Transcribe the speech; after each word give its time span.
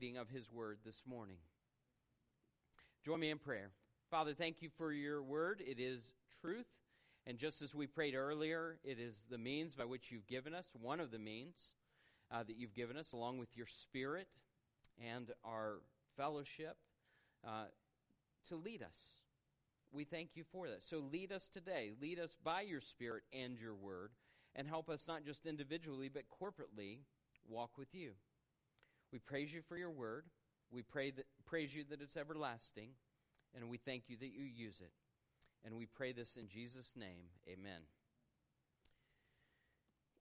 reading 0.00 0.16
of 0.16 0.30
his 0.30 0.50
word 0.50 0.78
this 0.82 1.02
morning. 1.06 1.36
Join 3.04 3.20
me 3.20 3.28
in 3.28 3.36
prayer. 3.36 3.70
Father, 4.10 4.32
thank 4.32 4.62
you 4.62 4.70
for 4.78 4.92
your 4.92 5.22
word. 5.22 5.62
It 5.66 5.78
is 5.78 6.00
truth. 6.40 6.64
And 7.26 7.36
just 7.36 7.60
as 7.60 7.74
we 7.74 7.86
prayed 7.86 8.14
earlier, 8.14 8.78
it 8.82 8.98
is 8.98 9.24
the 9.30 9.36
means 9.36 9.74
by 9.74 9.84
which 9.84 10.10
you've 10.10 10.26
given 10.26 10.54
us, 10.54 10.64
one 10.80 11.00
of 11.00 11.10
the 11.10 11.18
means 11.18 11.54
uh, 12.32 12.42
that 12.44 12.56
you've 12.56 12.74
given 12.74 12.96
us, 12.96 13.12
along 13.12 13.40
with 13.40 13.54
your 13.54 13.66
spirit 13.66 14.26
and 15.06 15.30
our 15.44 15.80
fellowship, 16.16 16.78
uh, 17.46 17.64
to 18.48 18.56
lead 18.56 18.82
us. 18.82 18.96
We 19.92 20.04
thank 20.04 20.30
you 20.34 20.44
for 20.50 20.66
that. 20.68 20.82
So 20.82 21.02
lead 21.12 21.30
us 21.30 21.50
today. 21.52 21.90
Lead 22.00 22.18
us 22.18 22.34
by 22.42 22.62
your 22.62 22.80
spirit 22.80 23.24
and 23.34 23.58
your 23.58 23.74
word, 23.74 24.12
and 24.56 24.66
help 24.66 24.88
us 24.88 25.04
not 25.06 25.26
just 25.26 25.44
individually, 25.44 26.08
but 26.08 26.22
corporately 26.40 27.00
walk 27.46 27.76
with 27.76 27.94
you. 27.94 28.12
We 29.12 29.18
praise 29.18 29.52
you 29.52 29.62
for 29.68 29.76
your 29.76 29.90
word. 29.90 30.24
We 30.70 30.82
pray 30.82 31.10
that, 31.10 31.26
praise 31.46 31.74
you 31.74 31.84
that 31.90 32.00
it's 32.00 32.16
everlasting, 32.16 32.90
and 33.56 33.68
we 33.68 33.78
thank 33.78 34.04
you 34.08 34.16
that 34.18 34.32
you 34.32 34.44
use 34.44 34.80
it. 34.80 34.92
And 35.64 35.76
we 35.76 35.86
pray 35.86 36.12
this 36.12 36.36
in 36.38 36.48
Jesus' 36.48 36.92
name. 36.96 37.28
Amen. 37.48 37.82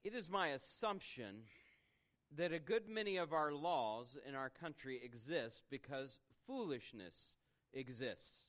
It 0.03 0.13
is 0.13 0.29
my 0.29 0.49
assumption 0.49 1.43
that 2.37 2.51
a 2.51 2.59
good 2.59 2.89
many 2.89 3.17
of 3.17 3.33
our 3.33 3.51
laws 3.51 4.17
in 4.27 4.35
our 4.35 4.49
country 4.49 4.99
exist 5.03 5.63
because 5.69 6.19
foolishness 6.47 7.35
exists. 7.73 8.43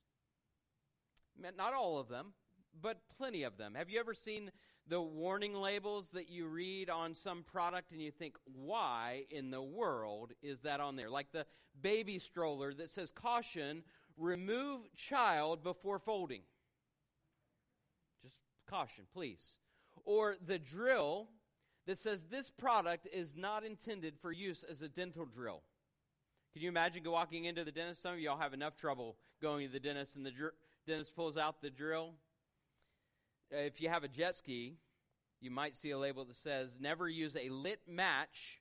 Not 1.39 1.75
all 1.75 1.99
of 1.99 2.09
them, 2.09 2.33
but 2.81 2.99
plenty 3.17 3.43
of 3.43 3.57
them. 3.57 3.75
Have 3.75 3.91
you 3.91 4.01
ever 4.01 4.15
seen 4.15 4.51
the 4.89 5.01
warning 5.01 5.55
labels 5.55 6.09
that 6.15 6.29
you 6.29 6.47
read 6.47 6.91
on 6.91 7.15
some 7.15 7.45
product 7.45 7.93
and 7.93 8.03
you 8.03 8.11
think, 8.11 8.37
why 8.45 9.25
in 9.31 9.51
the 9.51 9.63
world 9.63 10.33
is 10.43 10.61
that 10.61 10.81
on 10.81 10.97
there? 10.97 11.11
Like 11.11 11.33
the 11.33 11.47
baby 11.81 12.19
stroller 12.19 12.75
that 12.75 12.91
says, 12.91 13.11
caution, 13.11 13.83
remove 14.17 14.81
child 14.95 15.63
before 15.63 15.99
folding. 15.99 16.43
Just 18.23 18.35
caution, 18.69 19.05
please. 19.13 19.45
Or 20.05 20.37
the 20.45 20.59
drill 20.59 21.29
that 21.87 21.99
says 21.99 22.25
this 22.31 22.51
product 22.51 23.09
is 23.13 23.37
not 23.37 23.65
intended 23.65 24.15
for 24.21 24.33
use 24.33 24.65
as 24.69 24.83
a 24.83 24.89
dental 24.89 25.25
drill. 25.25 25.63
Can 26.53 26.63
you 26.63 26.69
imagine 26.69 27.03
walking 27.07 27.45
into 27.45 27.65
the 27.65 27.73
dentist? 27.73 28.03
Some 28.03 28.15
of 28.15 28.21
y'all 28.21 28.39
have 28.39 28.55
enough 28.55 28.77
trouble 28.77 29.17
going 29.41 29.67
to 29.67 29.73
the 29.73 29.81
dentist, 29.81 30.17
and 30.17 30.27
the 30.27 30.33
dr- 30.33 30.55
dentist 30.87 31.15
pulls 31.15 31.37
out 31.37 31.63
the 31.63 31.71
drill 31.71 32.15
if 33.51 33.81
you 33.81 33.89
have 33.89 34.05
a 34.05 34.09
jet 34.09 34.37
ski, 34.37 34.77
you 35.41 35.51
might 35.51 35.77
see 35.77 35.91
a 35.91 35.99
label 35.99 36.25
that 36.25 36.37
says, 36.37 36.77
never 36.81 37.09
use 37.09 37.37
a 37.37 37.49
lit 37.49 37.81
match 37.89 38.61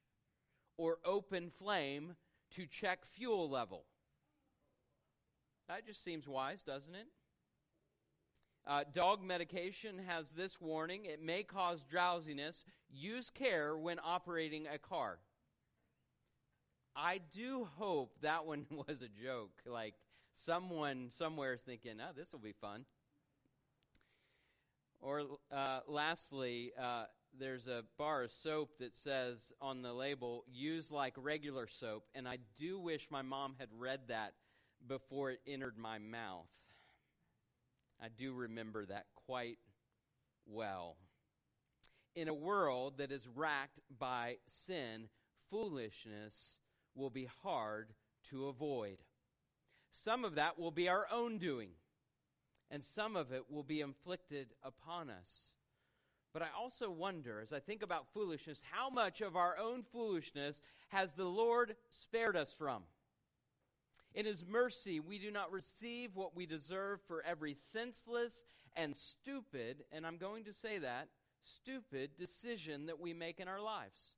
or 0.78 0.98
open 1.06 1.52
flame 1.59 2.16
to 2.56 2.66
check 2.66 3.00
fuel 3.16 3.50
level. 3.50 3.84
That 5.68 5.86
just 5.86 6.04
seems 6.04 6.28
wise, 6.28 6.62
doesn't 6.64 6.96
it? 6.96 7.08
Uh, 8.66 8.84
dog 8.94 9.23
medication 9.23 10.00
has 10.08 10.30
this 10.30 10.59
warning 10.59 11.06
it 11.06 11.22
may 11.22 11.44
cause 11.44 11.80
drowsiness. 11.90 12.66
Use 12.92 13.30
care 13.30 13.78
when 13.78 14.00
operating 14.03 14.68
a 14.68 14.78
car. 14.78 15.20
I 16.96 17.20
do 17.34 17.68
hope 17.78 18.14
that 18.22 18.46
one 18.46 18.66
was 18.72 19.02
a 19.02 19.24
joke. 19.24 19.52
Like 19.66 19.96
someone 20.46 21.09
somewhere 21.18 21.53
is 21.53 21.62
thinking, 21.62 21.94
oh, 22.02 22.12
this 22.16 22.31
will 22.31 22.40
be 22.40 22.56
fun. 22.62 22.86
Or 25.02 25.23
uh, 25.52 25.80
lastly, 25.88 26.72
uh, 26.80 27.05
there's 27.38 27.67
a 27.67 27.83
bar 27.97 28.23
of 28.23 28.31
soap 28.31 28.72
that 28.80 28.95
says 28.95 29.38
on 29.61 29.81
the 29.81 29.94
label, 29.94 30.44
use 30.52 30.91
like 30.91 31.14
regular 31.17 31.67
soap. 31.80 32.03
And 32.16 32.28
I 32.28 32.38
do 32.58 32.80
wish 32.80 33.08
my 33.09 33.22
mom 33.22 33.56
had 33.59 33.69
read 33.78 34.02
that 34.08 34.33
before 34.88 35.31
it 35.31 35.39
entered 35.47 35.78
my 35.78 36.00
mouth. 36.00 36.47
I 38.02 38.08
do 38.17 38.33
remember 38.33 38.86
that 38.86 39.06
quite 39.25 39.58
well. 40.45 40.96
In 42.16 42.28
a 42.28 42.34
world 42.34 42.97
that 42.97 43.12
is 43.12 43.28
racked 43.35 43.79
by 44.00 44.38
sin, 44.66 45.09
foolishness 45.50 46.35
will 46.95 47.09
be 47.09 47.29
hard 47.44 47.90
to 48.29 48.47
avoid. 48.47 48.97
Some 50.03 50.25
of 50.25 50.35
that 50.35 50.59
will 50.59 50.72
be 50.72 50.88
our 50.90 51.07
own 51.12 51.38
doing 51.38 51.69
and 52.72 52.84
some 52.84 53.16
of 53.16 53.31
it 53.31 53.44
will 53.50 53.63
be 53.63 53.81
inflicted 53.81 54.47
upon 54.63 55.09
us. 55.09 55.53
But 56.34 56.44
I 56.44 56.47
also 56.57 56.91
wonder, 56.91 57.41
as 57.41 57.52
I 57.52 57.59
think 57.59 57.81
about 57.81 58.13
foolishness, 58.13 58.62
how 58.72 58.90
much 58.90 59.22
of 59.22 59.35
our 59.35 59.57
own 59.57 59.84
foolishness 59.91 60.62
has 60.90 61.13
the 61.13 61.25
Lord 61.25 61.75
spared 61.90 62.35
us 62.35 62.53
from? 62.57 62.84
In 64.13 64.25
His 64.25 64.46
mercy, 64.46 65.00
we 65.00 65.18
do 65.18 65.31
not 65.31 65.52
receive 65.52 66.16
what 66.16 66.35
we 66.35 66.46
deserve 66.46 67.00
for 67.07 67.24
every 67.24 67.56
senseless 67.72 68.34
and 68.75 68.96
stupid, 68.96 69.84
and 69.91 70.06
I'm 70.06 70.18
going 70.18 70.44
to 70.46 70.53
say 70.53 70.78
that, 70.80 71.07
stupid 71.44 72.12
decision 72.18 72.86
that 72.86 73.00
we 73.00 73.13
make 73.13 73.40
in 73.40 73.47
our 73.47 73.62
lives. 73.62 74.18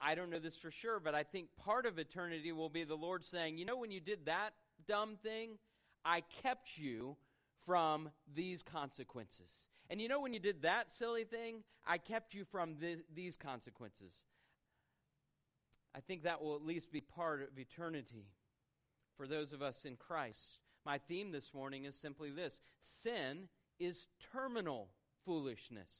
I 0.00 0.14
don't 0.14 0.30
know 0.30 0.38
this 0.38 0.56
for 0.56 0.70
sure, 0.70 1.00
but 1.00 1.14
I 1.14 1.22
think 1.22 1.48
part 1.56 1.86
of 1.86 1.98
eternity 1.98 2.52
will 2.52 2.68
be 2.68 2.84
the 2.84 2.96
Lord 2.96 3.24
saying, 3.24 3.58
You 3.58 3.64
know, 3.64 3.76
when 3.76 3.90
you 3.90 4.00
did 4.00 4.26
that 4.26 4.50
dumb 4.86 5.16
thing, 5.22 5.58
I 6.04 6.22
kept 6.42 6.76
you 6.76 7.16
from 7.66 8.08
these 8.34 8.62
consequences. 8.62 9.50
And 9.90 10.00
you 10.00 10.08
know, 10.08 10.20
when 10.20 10.32
you 10.32 10.40
did 10.40 10.62
that 10.62 10.94
silly 10.94 11.24
thing, 11.24 11.62
I 11.86 11.98
kept 11.98 12.34
you 12.34 12.44
from 12.44 12.76
this, 12.80 13.00
these 13.14 13.36
consequences. 13.36 14.12
I 15.94 16.00
think 16.00 16.22
that 16.22 16.42
will 16.42 16.54
at 16.56 16.64
least 16.64 16.92
be 16.92 17.00
part 17.00 17.42
of 17.42 17.58
eternity 17.58 18.26
for 19.16 19.26
those 19.26 19.52
of 19.52 19.62
us 19.62 19.84
in 19.84 19.96
Christ. 19.96 20.58
My 20.84 20.98
theme 20.98 21.32
this 21.32 21.52
morning 21.54 21.84
is 21.84 21.96
simply 21.96 22.30
this 22.30 22.60
sin 22.80 23.48
is 23.80 24.06
terminal 24.32 24.88
foolishness. 25.24 25.92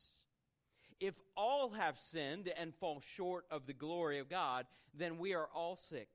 If 1.00 1.15
all 1.37 1.71
have 1.71 1.98
sinned 1.98 2.48
and 2.56 2.75
fall 2.75 3.03
short 3.16 3.44
of 3.50 3.66
the 3.66 3.72
glory 3.72 4.19
of 4.19 4.31
God, 4.31 4.66
then 4.94 5.19
we 5.19 5.34
are 5.34 5.48
all 5.54 5.77
sick 5.77 6.09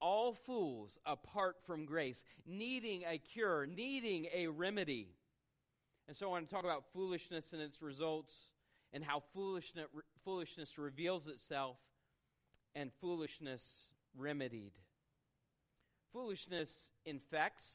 all 0.00 0.34
fools 0.46 0.98
apart 1.06 1.56
from 1.66 1.84
grace, 1.84 2.24
needing 2.46 3.04
a 3.04 3.18
cure, 3.18 3.66
needing 3.66 4.26
a 4.34 4.46
remedy. 4.46 5.08
And 6.06 6.16
so 6.16 6.26
I 6.26 6.30
want 6.30 6.48
to 6.48 6.54
talk 6.54 6.64
about 6.64 6.84
foolishness 6.92 7.52
and 7.52 7.60
its 7.60 7.82
results 7.82 8.32
and 8.92 9.04
how 9.04 9.22
foolishness, 9.34 9.86
foolishness 10.24 10.78
reveals 10.78 11.26
itself 11.26 11.76
and 12.74 12.90
foolishness 13.00 13.62
remedied. 14.16 14.72
Foolishness 16.12 16.70
infects, 17.04 17.66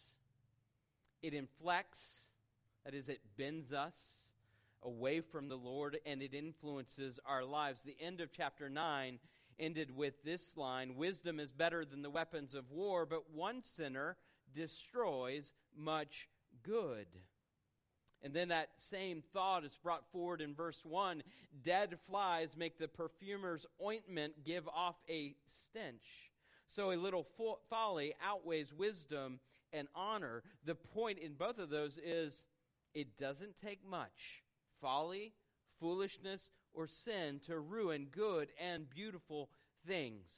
it 1.22 1.34
inflects, 1.34 2.02
that 2.84 2.94
is, 2.94 3.10
it 3.10 3.22
bends 3.38 3.72
us 3.72 3.94
away 4.82 5.22
from 5.22 5.48
the 5.48 5.56
Lord 5.56 6.00
and 6.06 6.22
it 6.22 6.34
influences 6.34 7.20
our 7.26 7.44
lives. 7.44 7.82
The 7.86 7.96
end 8.02 8.22
of 8.22 8.30
chapter 8.36 8.70
9 8.70 9.20
ended 9.60 9.96
with 9.96 10.14
this 10.24 10.56
line 10.58 10.96
Wisdom 10.96 11.40
is 11.40 11.52
better 11.52 11.86
than 11.86 12.02
the 12.02 12.10
weapons 12.10 12.54
of 12.54 12.70
war, 12.72 13.06
but 13.06 13.32
one 13.34 13.62
sinner 13.76 14.18
destroys 14.54 15.52
much 15.76 16.28
good. 16.64 17.08
And 18.24 18.34
then 18.34 18.48
that 18.50 18.70
same 18.78 19.22
thought 19.34 19.66
is 19.66 19.78
brought 19.84 20.10
forward 20.12 20.42
in 20.42 20.56
verse 20.56 20.82
1 20.84 21.24
Dead 21.64 21.98
flies 22.08 22.56
make 22.58 22.80
the 22.80 22.88
perfumer's 22.88 23.66
ointment 23.84 24.46
give 24.46 24.68
off 24.70 24.96
a 25.10 25.36
stench. 25.46 26.32
So 26.76 26.92
a 26.92 26.96
little 26.96 27.28
fo- 27.38 27.60
folly 27.70 28.16
outweighs 28.24 28.74
wisdom 28.74 29.40
and 29.74 29.88
honor. 29.94 30.44
The 30.66 30.76
point 30.76 31.20
in 31.20 31.34
both 31.34 31.60
of 31.60 31.70
those 31.70 31.98
is 31.98 32.46
it 32.94 33.18
doesn't 33.18 33.58
take 33.58 33.86
much. 33.88 34.44
Folly, 34.82 35.34
foolishness, 35.80 36.50
or 36.74 36.88
sin 36.88 37.40
to 37.48 37.60
ruin 37.60 38.08
good 38.12 38.50
and 38.60 38.90
beautiful 38.90 39.50
things. 39.88 40.32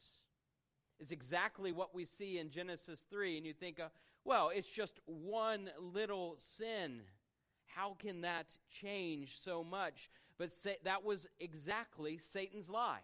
Is 1.00 1.12
exactly 1.12 1.72
what 1.72 1.93
we 1.93 2.05
see 2.05 2.40
in 2.40 2.49
Genesis 2.49 3.03
3. 3.09 3.37
And 3.37 3.46
you 3.46 3.53
think, 3.53 3.79
uh, 3.79 3.90
well, 4.23 4.49
it's 4.53 4.70
just 4.70 4.99
one 5.05 5.70
little 5.79 6.37
sin. 6.58 7.02
How 7.67 7.96
can 7.99 8.22
that 8.22 8.47
change 8.82 9.37
so 9.43 9.64
much? 9.64 10.09
But 10.37 10.53
sa- 10.53 10.82
that 10.84 11.03
was 11.03 11.28
exactly 11.40 12.20
Satan's 12.32 12.70
lie. 12.70 13.02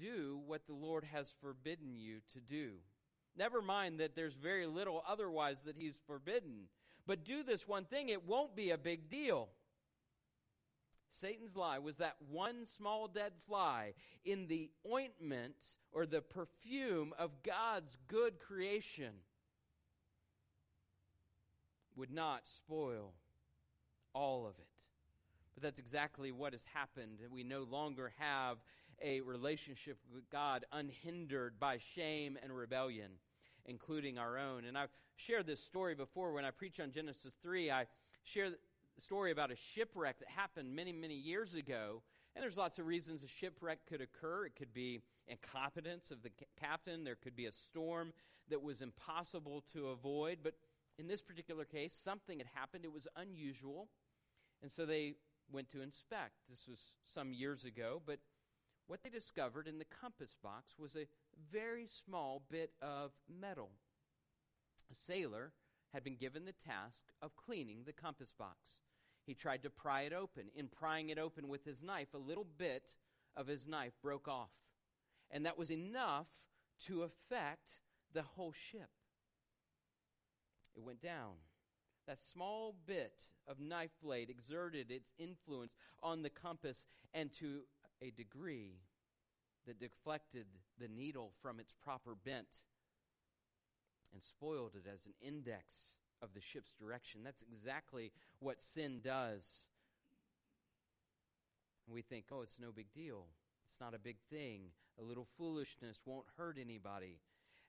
Do 0.00 0.40
what 0.46 0.66
the 0.66 0.74
Lord 0.74 1.04
has 1.04 1.32
forbidden 1.40 1.96
you 1.96 2.18
to 2.34 2.40
do. 2.40 2.72
Never 3.36 3.62
mind 3.62 4.00
that 4.00 4.14
there's 4.14 4.34
very 4.34 4.66
little 4.66 5.02
otherwise 5.06 5.62
that 5.62 5.76
He's 5.76 5.98
forbidden. 6.06 6.68
But 7.06 7.24
do 7.24 7.42
this 7.42 7.68
one 7.68 7.84
thing, 7.84 8.08
it 8.08 8.26
won't 8.26 8.56
be 8.56 8.70
a 8.70 8.78
big 8.78 9.08
deal. 9.08 9.48
Satan's 11.12 11.56
lie 11.56 11.78
was 11.78 11.96
that 11.96 12.16
one 12.30 12.66
small 12.76 13.08
dead 13.08 13.32
fly 13.46 13.94
in 14.24 14.46
the 14.48 14.70
ointment 14.90 15.56
or 15.92 16.06
the 16.06 16.20
perfume 16.20 17.14
of 17.18 17.30
God's 17.42 17.96
good 18.08 18.38
creation 18.38 19.12
would 21.96 22.12
not 22.12 22.42
spoil 22.58 23.12
all 24.12 24.46
of 24.46 24.58
it. 24.58 24.66
But 25.54 25.62
that's 25.62 25.78
exactly 25.78 26.32
what 26.32 26.52
has 26.52 26.64
happened. 26.74 27.18
We 27.30 27.42
no 27.42 27.62
longer 27.62 28.12
have 28.18 28.58
a 29.02 29.20
relationship 29.22 29.98
with 30.12 30.28
God 30.30 30.66
unhindered 30.72 31.58
by 31.58 31.78
shame 31.94 32.38
and 32.42 32.54
rebellion, 32.54 33.10
including 33.64 34.18
our 34.18 34.38
own. 34.38 34.66
And 34.66 34.76
I've 34.76 34.90
shared 35.16 35.46
this 35.46 35.62
story 35.64 35.94
before 35.94 36.32
when 36.32 36.44
I 36.44 36.50
preach 36.50 36.78
on 36.78 36.92
Genesis 36.92 37.32
3. 37.42 37.70
I 37.70 37.86
share 38.24 38.50
story 39.00 39.32
about 39.32 39.50
a 39.50 39.56
shipwreck 39.56 40.18
that 40.18 40.28
happened 40.28 40.74
many, 40.74 40.92
many 40.92 41.14
years 41.14 41.54
ago. 41.54 42.02
And 42.34 42.42
there's 42.42 42.56
lots 42.56 42.78
of 42.78 42.86
reasons 42.86 43.22
a 43.22 43.28
shipwreck 43.28 43.78
could 43.88 44.00
occur. 44.00 44.46
It 44.46 44.56
could 44.56 44.72
be 44.74 45.00
incompetence 45.26 46.10
of 46.10 46.22
the 46.22 46.30
captain, 46.60 47.04
there 47.04 47.16
could 47.16 47.34
be 47.34 47.46
a 47.46 47.52
storm 47.52 48.12
that 48.48 48.62
was 48.62 48.80
impossible 48.80 49.64
to 49.72 49.88
avoid. 49.88 50.38
But 50.42 50.54
in 50.98 51.08
this 51.08 51.20
particular 51.20 51.64
case, 51.64 51.98
something 52.04 52.38
had 52.38 52.48
happened. 52.54 52.84
It 52.84 52.92
was 52.92 53.08
unusual. 53.16 53.88
And 54.62 54.70
so 54.70 54.86
they 54.86 55.14
went 55.50 55.70
to 55.70 55.82
inspect. 55.82 56.34
This 56.48 56.66
was 56.68 56.78
some 57.06 57.32
years 57.32 57.64
ago, 57.64 58.02
but 58.06 58.18
what 58.86 59.02
they 59.02 59.10
discovered 59.10 59.66
in 59.66 59.78
the 59.78 59.84
compass 59.84 60.36
box 60.42 60.74
was 60.78 60.94
a 60.96 61.06
very 61.52 61.86
small 62.04 62.42
bit 62.50 62.70
of 62.80 63.10
metal. 63.28 63.70
A 64.90 64.94
sailor 65.06 65.52
had 65.92 66.04
been 66.04 66.16
given 66.16 66.44
the 66.44 66.52
task 66.52 67.04
of 67.22 67.36
cleaning 67.36 67.82
the 67.84 67.92
compass 67.92 68.32
box. 68.38 68.85
He 69.26 69.34
tried 69.34 69.64
to 69.64 69.70
pry 69.70 70.02
it 70.02 70.12
open. 70.12 70.44
In 70.54 70.68
prying 70.68 71.10
it 71.10 71.18
open 71.18 71.48
with 71.48 71.64
his 71.64 71.82
knife, 71.82 72.14
a 72.14 72.18
little 72.18 72.46
bit 72.56 72.94
of 73.36 73.46
his 73.46 73.66
knife 73.66 73.92
broke 74.00 74.28
off. 74.28 74.50
And 75.30 75.44
that 75.44 75.58
was 75.58 75.70
enough 75.70 76.28
to 76.86 77.02
affect 77.02 77.80
the 78.14 78.22
whole 78.22 78.52
ship. 78.70 78.90
It 80.76 80.82
went 80.82 81.02
down. 81.02 81.34
That 82.06 82.18
small 82.32 82.76
bit 82.86 83.24
of 83.48 83.58
knife 83.58 83.90
blade 84.00 84.30
exerted 84.30 84.90
its 84.92 85.10
influence 85.18 85.72
on 86.02 86.22
the 86.22 86.30
compass, 86.30 86.86
and 87.12 87.32
to 87.40 87.62
a 88.00 88.10
degree 88.10 88.76
that 89.66 89.80
deflected 89.80 90.46
the 90.78 90.86
needle 90.86 91.32
from 91.42 91.58
its 91.58 91.72
proper 91.82 92.14
bent 92.14 92.60
and 94.12 94.22
spoiled 94.22 94.72
it 94.76 94.88
as 94.88 95.06
an 95.06 95.14
index 95.20 95.64
of 96.22 96.30
the 96.34 96.40
ship's 96.40 96.72
direction. 96.78 97.20
That's 97.24 97.42
exactly 97.42 98.12
what 98.40 98.62
sin 98.62 99.00
does. 99.02 99.44
We 101.88 102.02
think, 102.02 102.26
oh, 102.32 102.42
it's 102.42 102.58
no 102.60 102.72
big 102.74 102.92
deal. 102.94 103.26
It's 103.68 103.80
not 103.80 103.94
a 103.94 103.98
big 103.98 104.16
thing. 104.30 104.62
A 104.98 105.02
little 105.02 105.26
foolishness 105.38 105.98
won't 106.04 106.26
hurt 106.36 106.56
anybody. 106.60 107.20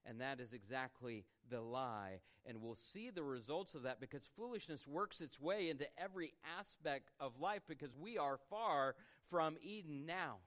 And 0.05 0.21
that 0.21 0.39
is 0.39 0.53
exactly 0.53 1.25
the 1.49 1.61
lie. 1.61 2.19
And 2.45 2.61
we'll 2.61 2.77
see 2.93 3.09
the 3.09 3.23
results 3.23 3.75
of 3.75 3.83
that 3.83 3.99
because 3.99 4.23
foolishness 4.37 4.87
works 4.87 5.19
its 5.19 5.39
way 5.39 5.69
into 5.69 5.85
every 5.97 6.33
aspect 6.57 7.09
of 7.19 7.39
life 7.39 7.61
because 7.67 7.91
we 7.99 8.17
are 8.17 8.39
far 8.49 8.95
from 9.29 9.57
Eden 9.61 10.05
now. 10.05 10.37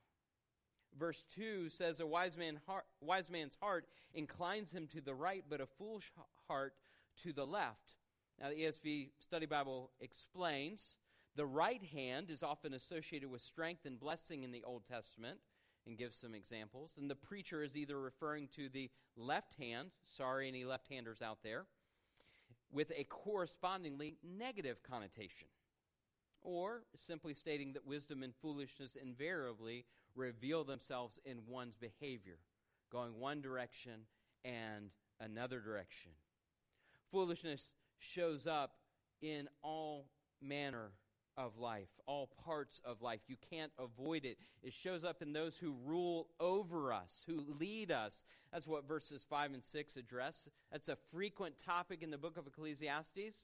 Verse 0.99 1.23
2 1.37 1.69
says, 1.69 2.01
A 2.01 2.07
wise, 2.07 2.37
man 2.37 2.59
heart, 2.67 2.85
wise 3.01 3.31
man's 3.31 3.57
heart 3.61 3.87
inclines 4.15 4.73
him 4.73 4.89
to 4.89 5.01
the 5.01 5.15
right, 5.15 5.45
but 5.49 5.61
a 5.61 5.67
foolish 5.79 6.11
heart 6.49 6.75
to 7.23 7.33
the 7.33 7.47
left. 7.47 7.95
Now, 8.41 8.49
the 8.49 8.57
ESV 8.57 9.11
Study 9.21 9.47
Bible 9.47 9.91
explains 10.01 10.97
the 11.37 11.47
right 11.47 11.83
hand 11.83 12.31
is 12.31 12.43
often 12.43 12.75
associated 12.75 13.31
with 13.31 13.43
strength 13.43 13.85
and 13.85 14.01
blessing 14.01 14.43
in 14.43 14.51
the 14.51 14.65
Old 14.65 14.83
Testament 14.91 15.39
and 15.87 15.97
gives 15.97 16.19
some 16.19 16.35
examples. 16.35 16.93
And 16.99 17.11
the 17.11 17.15
preacher 17.15 17.63
is 17.63 17.77
either 17.77 18.01
referring 18.01 18.49
to 18.57 18.69
the 18.69 18.91
left 19.17 19.55
hand, 19.55 19.91
sorry, 20.17 20.49
any 20.49 20.65
left 20.65 20.89
handers 20.89 21.23
out 21.23 21.39
there, 21.43 21.67
with 22.73 22.91
a 22.97 23.05
correspondingly 23.05 24.17
negative 24.23 24.83
connotation, 24.83 25.49
or 26.43 26.83
simply 26.97 27.35
stating 27.35 27.73
that 27.73 27.87
wisdom 27.87 28.23
and 28.23 28.33
foolishness 28.41 28.97
invariably 29.01 29.85
reveal 30.15 30.65
themselves 30.65 31.19
in 31.25 31.39
one's 31.49 31.77
behavior, 31.77 32.39
going 32.91 33.19
one 33.19 33.41
direction 33.41 34.07
and 34.45 34.91
another 35.21 35.61
direction. 35.61 36.13
Foolishness 37.11 37.73
shows 37.99 38.47
up 38.47 38.73
in 39.23 39.49
all 39.63 40.07
manner 40.41 40.93
of 41.37 41.57
life, 41.59 41.89
all 42.07 42.31
parts 42.45 42.81
of 42.85 43.01
life. 43.01 43.21
You 43.27 43.37
can't 43.51 43.73
avoid 43.79 44.25
it. 44.25 44.37
It 44.63 44.75
shows 44.75 45.05
up 45.05 45.23
in 45.23 45.33
those 45.33 45.57
who 45.57 45.75
rule 45.85 46.29
over 46.39 46.93
us, 46.93 47.25
who 47.27 47.45
lead 47.59 47.91
us. 47.91 48.25
That's 48.53 48.67
what 48.67 48.87
verses 48.87 49.25
5 49.29 49.55
and 49.55 49.65
6 49.65 49.97
address. 49.97 50.49
That's 50.71 50.89
a 50.89 50.99
frequent 51.13 51.55
topic 51.65 52.03
in 52.03 52.11
the 52.11 52.19
book 52.19 52.37
of 52.37 52.47
Ecclesiastes. 52.47 53.37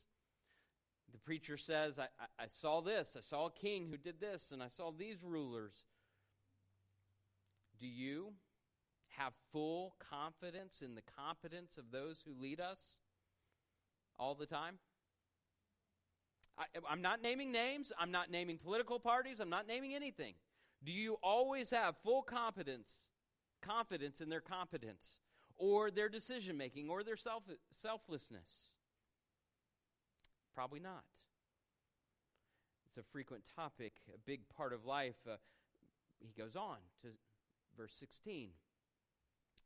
The 1.13 1.19
preacher 1.25 1.57
says, 1.57 1.99
I, 1.99 2.09
I, 2.21 2.45
I 2.45 2.47
saw 2.49 2.81
this, 2.81 3.17
I 3.17 3.21
saw 3.21 3.47
a 3.47 3.53
king 3.53 3.89
who 3.91 3.97
did 3.97 4.21
this, 4.21 4.51
and 4.53 4.63
I 4.63 4.69
saw 4.69 4.91
these 4.91 5.23
rulers. 5.23 5.85
Do 7.79 7.87
you 7.87 8.33
have 9.17 9.33
full 9.53 9.95
confidence 10.11 10.83
in 10.83 10.95
the 10.95 11.03
competence 11.17 11.79
of 11.79 11.85
those 11.91 12.19
who 12.25 12.41
lead 12.41 12.61
us 12.61 12.81
all 14.19 14.35
the 14.35 14.47
time? 14.47 14.79
I, 16.59 16.65
I'm 16.89 17.03
not 17.03 17.23
naming 17.23 17.53
names. 17.53 17.93
I'm 17.99 18.11
not 18.11 18.31
naming 18.31 18.59
political 18.59 18.99
parties. 18.99 19.41
I'm 19.41 19.51
not 19.51 19.67
naming 19.67 19.95
anything. 19.95 20.35
Do 20.85 20.93
you 20.93 21.19
always 21.23 21.71
have 21.71 21.97
full 22.03 22.23
competence, 22.23 22.91
confidence 23.63 24.21
in 24.21 24.29
their 24.29 24.41
competence, 24.41 25.17
or 25.59 25.91
their 25.91 26.09
decision 26.09 26.57
making, 26.57 26.89
or 26.89 27.03
their 27.03 27.17
self, 27.17 27.43
selflessness? 27.73 28.49
Probably 30.55 30.81
not. 30.81 31.05
It's 32.89 32.99
a 32.99 33.13
frequent 33.13 33.43
topic, 33.55 33.93
a 34.15 34.19
big 34.25 34.41
part 34.57 34.73
of 34.73 34.85
life. 34.85 35.17
Uh, 35.29 35.37
he 36.21 36.33
goes 36.41 36.57
on 36.57 36.77
to 37.03 37.09
verse 37.77 37.93
16. 37.99 38.51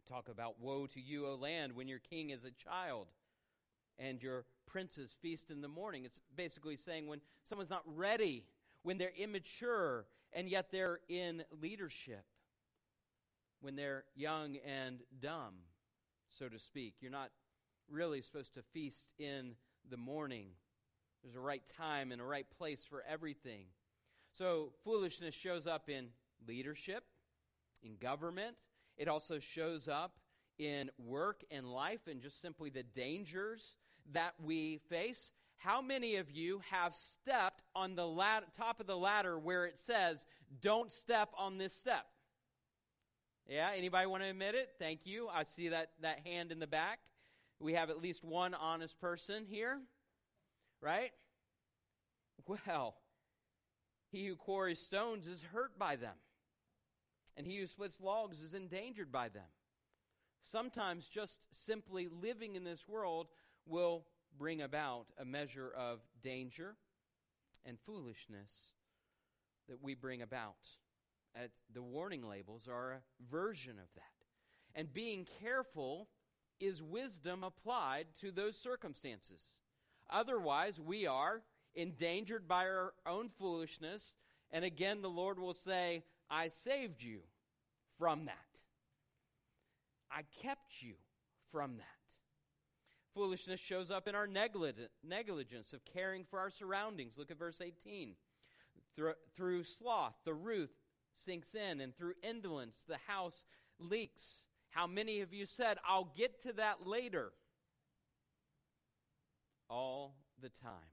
Talk 0.08 0.29
about 0.29 0.61
woe 0.61 0.87
to 0.88 1.00
you, 1.00 1.26
O 1.26 1.37
land, 1.37 1.76
when 1.76 1.87
your 1.87 2.00
king 2.00 2.31
is 2.31 2.41
a 2.44 2.50
child 2.50 3.06
and 4.00 4.23
your 4.23 4.44
princes 4.67 5.14
feast 5.20 5.50
in 5.50 5.61
the 5.61 5.69
morning. 5.69 6.05
It's 6.05 6.20
basically 6.37 6.76
saying 6.76 7.06
when 7.06 7.20
someone's 7.49 7.70
not 7.70 7.82
ready, 7.87 8.44
when 8.82 8.99
they're 8.99 9.12
immature, 9.17 10.06
and 10.32 10.49
yet 10.49 10.69
they're 10.73 11.00
in 11.08 11.43
leadership, 11.61 12.25
when 13.61 13.76
they're 13.76 14.05
young 14.14 14.56
and 14.67 15.00
dumb, 15.20 15.55
so 16.38 16.49
to 16.49 16.58
speak. 16.58 16.94
You're 17.00 17.11
not 17.11 17.31
really 17.91 18.23
supposed 18.23 18.55
to 18.55 18.62
feast 18.73 19.06
in 19.19 19.52
the 19.91 19.97
morning. 19.97 20.49
There's 21.23 21.37
a 21.37 21.41
right 21.41 21.62
time 21.76 22.12
and 22.12 22.20
a 22.20 22.25
right 22.25 22.47
place 22.56 22.85
for 22.88 23.05
everything. 23.08 23.67
So, 24.38 24.73
foolishness 24.85 25.35
shows 25.35 25.67
up 25.67 25.88
in 25.88 26.06
leadership, 26.47 27.05
in 27.82 27.97
government. 27.97 28.56
It 28.97 29.08
also 29.08 29.41
shows 29.41 29.88
up 29.88 30.12
in 30.59 30.90
work 30.99 31.42
and 31.50 31.66
life 31.66 32.07
and 32.07 32.21
just 32.21 32.40
simply 32.40 32.71
the 32.71 32.83
dangers 32.83 33.76
that 34.12 34.35
we 34.43 34.81
face. 34.88 35.31
How 35.59 35.83
many 35.83 36.17
of 36.17 36.31
you 36.31 36.61
have 36.71 36.95
stepped 36.95 37.62
on 37.75 37.95
the 37.95 38.07
top 38.57 38.81
of 38.81 38.87
the 38.87 38.97
ladder 38.97 39.38
where 39.38 39.67
it 39.67 39.79
says, 39.79 40.25
don't 40.62 40.90
step 40.90 41.31
on 41.37 41.59
this 41.59 41.75
step? 41.75 42.07
Yeah, 43.47 43.71
anybody 43.76 44.07
want 44.07 44.23
to 44.23 44.31
admit 44.31 44.55
it? 44.55 44.71
Thank 44.79 45.00
you. 45.05 45.29
I 45.29 45.43
see 45.43 45.69
that, 45.69 45.90
that 46.02 46.21
hand 46.25 46.52
in 46.52 46.61
the 46.61 46.67
back. 46.67 47.00
We 47.59 47.75
have 47.75 47.90
at 47.90 48.00
least 48.00 48.25
one 48.25 48.55
honest 48.55 48.99
person 49.00 49.45
here, 49.47 49.79
right? 50.81 51.11
Well, 52.47 52.97
he 54.11 54.26
who 54.26 54.37
quarries 54.37 54.81
stones 54.81 55.26
is 55.26 55.43
hurt 55.52 55.79
by 55.79 55.97
them, 55.97 56.14
and 57.37 57.47
he 57.47 57.59
who 57.59 57.67
splits 57.67 58.00
logs 58.00 58.40
is 58.40 58.55
endangered 58.55 59.12
by 59.12 59.29
them. 59.29 59.43
Sometimes 60.50 61.07
just 61.07 61.38
simply 61.67 62.09
living 62.23 62.57
in 62.57 62.64
this 62.64 62.88
world 62.88 63.26
will 63.71 64.05
bring 64.39 64.62
about 64.62 65.07
a 65.19 65.25
measure 65.25 65.73
of 65.77 66.00
danger 66.23 66.77
and 67.65 67.79
foolishness 67.87 68.50
that 69.69 69.83
we 69.83 69.95
bring 69.95 70.23
about. 70.23 70.57
At 71.37 71.50
the 71.73 71.83
warning 71.83 72.29
labels 72.29 72.69
are 72.69 72.93
a 72.93 73.31
version 73.31 73.79
of 73.79 73.89
that. 73.95 74.03
And 74.75 74.93
being 74.93 75.27
careful 75.41 76.09
is 76.59 76.83
wisdom 76.83 77.45
applied 77.45 78.07
to 78.21 78.31
those 78.31 78.57
circumstances. 78.57 79.41
Otherwise, 80.11 80.81
we 80.81 81.07
are 81.07 81.43
endangered 81.75 82.49
by 82.49 82.67
our 82.67 82.93
own 83.07 83.31
foolishness. 83.39 84.12
And 84.50 84.65
again, 84.65 85.03
the 85.03 85.09
Lord 85.09 85.39
will 85.39 85.55
say, 85.55 86.03
I 86.29 86.49
saved 86.49 87.03
you 87.03 87.21
from 87.99 88.27
that. 88.27 88.35
I 90.11 90.23
kept 90.43 90.83
you 90.83 90.95
from 91.53 91.77
that. 91.77 92.00
Foolishness 93.14 93.61
shows 93.61 93.90
up 93.90 94.07
in 94.07 94.14
our 94.14 94.26
negligence 94.26 95.73
of 95.73 95.85
caring 95.85 96.25
for 96.25 96.38
our 96.38 96.50
surroundings. 96.50 97.14
Look 97.19 97.31
at 97.31 97.38
verse 97.38 97.61
18. 97.61 98.14
Through, 99.37 99.64
sloth, 99.64 100.14
the 100.25 100.35
roof 100.35 100.71
sinks 101.14 101.55
in, 101.55 101.81
and 101.81 101.97
through 101.97 102.14
indolence, 102.23 102.85
the 102.87 102.99
house 103.07 103.45
leaks. 103.79 104.47
How 104.71 104.87
many 104.87 105.21
of 105.21 105.33
you 105.33 105.47
said, 105.47 105.79
I'll 105.88 106.12
get 106.17 106.43
to 106.43 106.52
that 106.55 106.87
later? 106.87 107.33
All 109.69 110.14
the 110.40 110.50
time. 110.62 110.93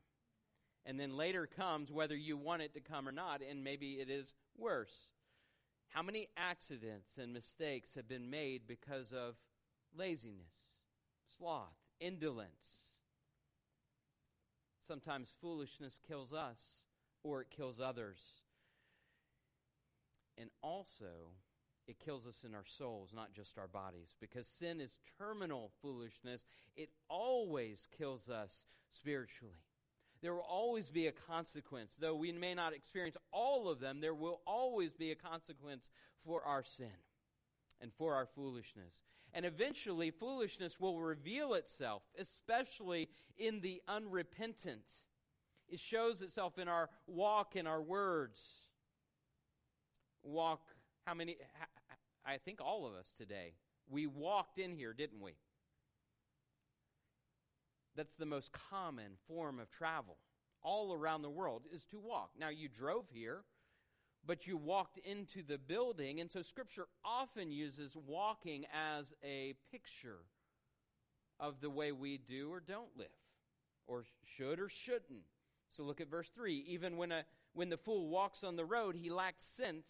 And 0.86 1.00
then 1.00 1.18
later 1.18 1.48
comes 1.48 1.92
whether 1.92 2.16
you 2.16 2.38
want 2.38 2.62
it 2.62 2.74
to 2.74 2.80
come 2.80 3.08
or 3.08 3.12
not, 3.12 3.42
and 3.48 3.64
maybe 3.64 3.94
it 3.94 4.10
is 4.10 4.34
worse. 4.58 5.12
How 5.90 6.02
many 6.02 6.28
accidents 6.38 7.18
and 7.18 7.34
mistakes 7.34 7.94
have 7.96 8.08
been 8.08 8.30
made 8.30 8.68
because 8.68 9.12
of 9.12 9.36
laziness, 9.96 10.80
sloth, 11.38 11.76
indolence? 12.00 12.88
Sometimes 14.88 15.34
foolishness 15.42 16.00
kills 16.08 16.34
us 16.34 16.60
or 17.24 17.42
it 17.42 17.48
kills 17.56 17.80
others. 17.80 18.20
And 20.38 20.50
also, 20.62 21.34
it 21.88 22.00
kills 22.00 22.28
us 22.28 22.44
in 22.46 22.54
our 22.54 22.66
souls, 22.66 23.12
not 23.14 23.34
just 23.34 23.58
our 23.58 23.68
bodies. 23.68 24.16
Because 24.20 24.48
sin 24.48 24.80
is 24.80 24.98
terminal 25.18 25.72
foolishness, 25.82 26.46
it 26.76 26.90
always 27.10 27.88
kills 27.98 28.30
us 28.30 28.66
spiritually. 28.92 29.64
There 30.22 30.34
will 30.34 30.46
always 30.50 30.90
be 30.90 31.08
a 31.08 31.12
consequence. 31.12 31.96
Though 32.00 32.16
we 32.16 32.32
may 32.32 32.54
not 32.54 32.74
experience 32.74 33.18
all 33.32 33.70
of 33.70 33.80
them, 33.80 34.00
there 34.02 34.16
will 34.16 34.42
always 34.46 34.94
be 34.94 35.12
a 35.12 35.16
consequence 35.16 35.90
for 36.26 36.44
our 36.44 36.64
sin 36.64 36.92
and 37.80 37.92
for 37.98 38.16
our 38.16 38.26
foolishness. 38.26 39.02
And 39.34 39.46
eventually, 39.46 40.12
foolishness 40.12 40.80
will 40.80 41.00
reveal 41.00 41.54
itself, 41.54 42.02
especially 42.20 43.10
in 43.38 43.62
the 43.62 43.82
unrepentant. 43.88 44.86
It 45.70 45.80
shows 45.80 46.22
itself 46.22 46.58
in 46.58 46.68
our 46.68 46.90
walk 47.08 47.56
and 47.56 47.68
our 47.68 47.82
words. 47.82 48.40
Walk, 50.24 50.62
how 51.06 51.14
many? 51.14 51.38
I 52.26 52.38
think 52.38 52.62
all 52.62 52.88
of 52.88 52.94
us 52.94 53.14
today. 53.18 53.54
We 53.90 54.08
walked 54.08 54.60
in 54.60 54.74
here, 54.74 54.94
didn't 54.94 55.22
we? 55.22 55.34
That's 57.96 58.16
the 58.20 58.26
most 58.26 58.52
common 58.70 59.14
form 59.28 59.60
of 59.60 59.72
travel 59.72 60.18
all 60.62 60.94
around 60.94 61.22
the 61.22 61.30
world 61.30 61.64
is 61.74 61.86
to 61.86 62.00
walk. 62.00 62.32
Now, 62.40 62.50
you 62.50 62.68
drove 62.68 63.06
here, 63.12 63.44
but 64.28 64.46
you 64.46 64.58
walked 64.58 65.00
into 65.00 65.42
the 65.42 65.58
building, 65.58 66.20
and 66.20 66.30
so 66.30 66.42
Scripture 66.42 66.88
often 67.06 67.50
uses 67.50 67.96
walking 68.06 68.66
as 68.74 69.14
a 69.24 69.56
picture 69.72 70.20
of 71.40 71.62
the 71.62 71.70
way 71.70 71.94
we 71.94 72.18
do 72.18 72.52
or 72.52 72.60
don't 72.60 72.96
live, 72.98 73.08
or 73.88 74.04
should 74.36 74.60
or 74.60 74.68
shouldn't. 74.68 75.24
So 75.70 75.84
look 75.84 76.02
at 76.02 76.10
verse 76.10 76.30
3. 76.36 76.66
Even 76.68 76.98
when, 76.98 77.12
a, 77.14 77.24
when 77.54 77.70
the 77.70 77.78
fool 77.78 78.10
walks 78.10 78.44
on 78.44 78.58
the 78.58 78.66
road, 78.66 78.96
he 78.96 79.10
lacks 79.10 79.46
sense, 79.46 79.90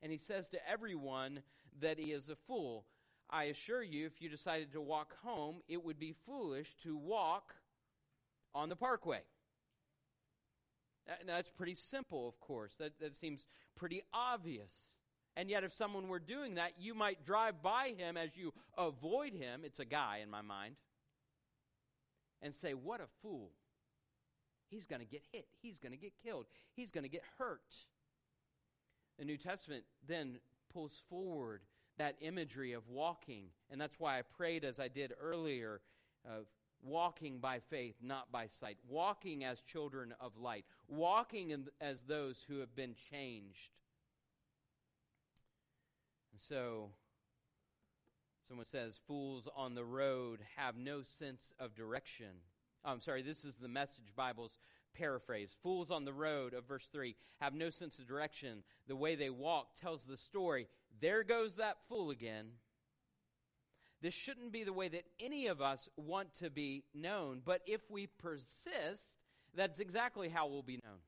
and 0.00 0.12
he 0.12 0.18
says 0.18 0.48
to 0.50 0.68
everyone 0.70 1.40
that 1.80 1.98
he 1.98 2.12
is 2.12 2.28
a 2.28 2.36
fool. 2.46 2.86
I 3.30 3.44
assure 3.44 3.82
you, 3.82 4.06
if 4.06 4.22
you 4.22 4.28
decided 4.28 4.72
to 4.72 4.80
walk 4.80 5.16
home, 5.24 5.56
it 5.68 5.82
would 5.82 5.98
be 5.98 6.14
foolish 6.24 6.72
to 6.84 6.96
walk 6.96 7.52
on 8.54 8.68
the 8.68 8.76
parkway. 8.76 9.22
That's 11.26 11.50
pretty 11.50 11.74
simple, 11.74 12.28
of 12.28 12.40
course. 12.40 12.74
That, 12.78 12.98
that 13.00 13.16
seems 13.16 13.44
pretty 13.76 14.02
obvious. 14.12 14.72
And 15.36 15.50
yet, 15.50 15.64
if 15.64 15.72
someone 15.72 16.08
were 16.08 16.20
doing 16.20 16.54
that, 16.54 16.72
you 16.78 16.94
might 16.94 17.24
drive 17.24 17.62
by 17.62 17.92
him 17.96 18.16
as 18.16 18.30
you 18.36 18.52
avoid 18.78 19.34
him. 19.34 19.62
It's 19.64 19.80
a 19.80 19.84
guy 19.84 20.20
in 20.22 20.30
my 20.30 20.42
mind. 20.42 20.76
And 22.40 22.54
say, 22.54 22.74
What 22.74 23.00
a 23.00 23.06
fool. 23.22 23.50
He's 24.70 24.86
going 24.86 25.00
to 25.00 25.06
get 25.06 25.22
hit. 25.32 25.46
He's 25.60 25.78
going 25.78 25.92
to 25.92 25.98
get 25.98 26.12
killed. 26.24 26.46
He's 26.74 26.90
going 26.90 27.04
to 27.04 27.10
get 27.10 27.22
hurt. 27.38 27.74
The 29.18 29.24
New 29.24 29.36
Testament 29.36 29.84
then 30.06 30.38
pulls 30.72 31.02
forward 31.08 31.60
that 31.98 32.16
imagery 32.20 32.72
of 32.72 32.88
walking. 32.88 33.44
And 33.70 33.80
that's 33.80 33.94
why 33.98 34.18
I 34.18 34.22
prayed 34.22 34.64
as 34.64 34.80
I 34.80 34.88
did 34.88 35.12
earlier 35.20 35.80
of 36.24 36.46
walking 36.84 37.38
by 37.38 37.60
faith, 37.70 37.96
not 38.02 38.30
by 38.30 38.46
sight, 38.46 38.76
walking 38.88 39.44
as 39.44 39.60
children 39.60 40.14
of 40.20 40.36
light, 40.36 40.64
walking 40.88 41.50
in, 41.50 41.66
as 41.80 42.00
those 42.06 42.36
who 42.48 42.60
have 42.60 42.74
been 42.76 42.94
changed. 43.10 43.70
And 46.32 46.40
so, 46.40 46.90
someone 48.46 48.66
says, 48.66 48.98
Fools 49.06 49.48
on 49.56 49.74
the 49.74 49.84
road 49.84 50.40
have 50.56 50.76
no 50.76 51.02
sense 51.18 51.52
of 51.58 51.74
direction. 51.74 52.36
I'm 52.84 53.00
sorry, 53.00 53.22
this 53.22 53.44
is 53.44 53.54
the 53.54 53.68
Message 53.68 54.12
Bible's 54.14 54.58
paraphrase. 54.94 55.50
Fools 55.62 55.90
on 55.90 56.04
the 56.04 56.12
road 56.12 56.54
of 56.54 56.66
verse 56.66 56.88
3 56.92 57.14
have 57.40 57.54
no 57.54 57.70
sense 57.70 57.98
of 57.98 58.06
direction. 58.06 58.62
The 58.88 58.96
way 58.96 59.14
they 59.14 59.30
walk 59.30 59.76
tells 59.80 60.04
the 60.04 60.16
story. 60.16 60.68
There 61.00 61.24
goes 61.24 61.54
that 61.56 61.78
fool 61.88 62.10
again. 62.10 62.46
This 64.02 64.14
shouldn't 64.14 64.52
be 64.52 64.64
the 64.64 64.72
way 64.72 64.88
that 64.88 65.04
any 65.18 65.46
of 65.46 65.62
us 65.62 65.88
want 65.96 66.34
to 66.40 66.50
be 66.50 66.84
known, 66.94 67.40
but 67.44 67.62
if 67.66 67.80
we 67.90 68.06
persist, 68.06 69.18
that's 69.56 69.80
exactly 69.80 70.28
how 70.28 70.46
we'll 70.46 70.62
be 70.62 70.80
known. 70.84 70.98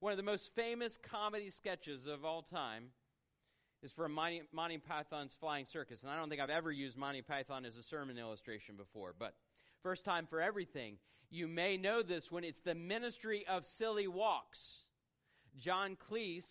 One 0.00 0.12
of 0.12 0.16
the 0.16 0.22
most 0.22 0.50
famous 0.54 0.98
comedy 1.02 1.50
sketches 1.50 2.06
of 2.06 2.24
all 2.24 2.42
time 2.42 2.86
is 3.82 3.92
from 3.92 4.12
Monty, 4.12 4.42
Monty 4.52 4.78
Python's 4.78 5.36
Flying 5.38 5.66
Circus. 5.66 6.02
And 6.02 6.10
I 6.10 6.16
don't 6.16 6.28
think 6.28 6.40
I've 6.40 6.50
ever 6.50 6.72
used 6.72 6.96
Monty 6.96 7.22
Python 7.22 7.64
as 7.64 7.76
a 7.76 7.82
sermon 7.82 8.18
illustration 8.18 8.76
before, 8.76 9.14
but 9.18 9.34
first 9.82 10.04
time 10.04 10.26
for 10.26 10.40
everything. 10.40 10.96
You 11.30 11.48
may 11.48 11.76
know 11.76 12.02
this 12.02 12.30
when 12.30 12.44
it's 12.44 12.60
the 12.60 12.74
ministry 12.74 13.44
of 13.48 13.64
silly 13.64 14.06
walks. 14.06 14.84
John 15.56 15.96
Cleese 15.96 16.50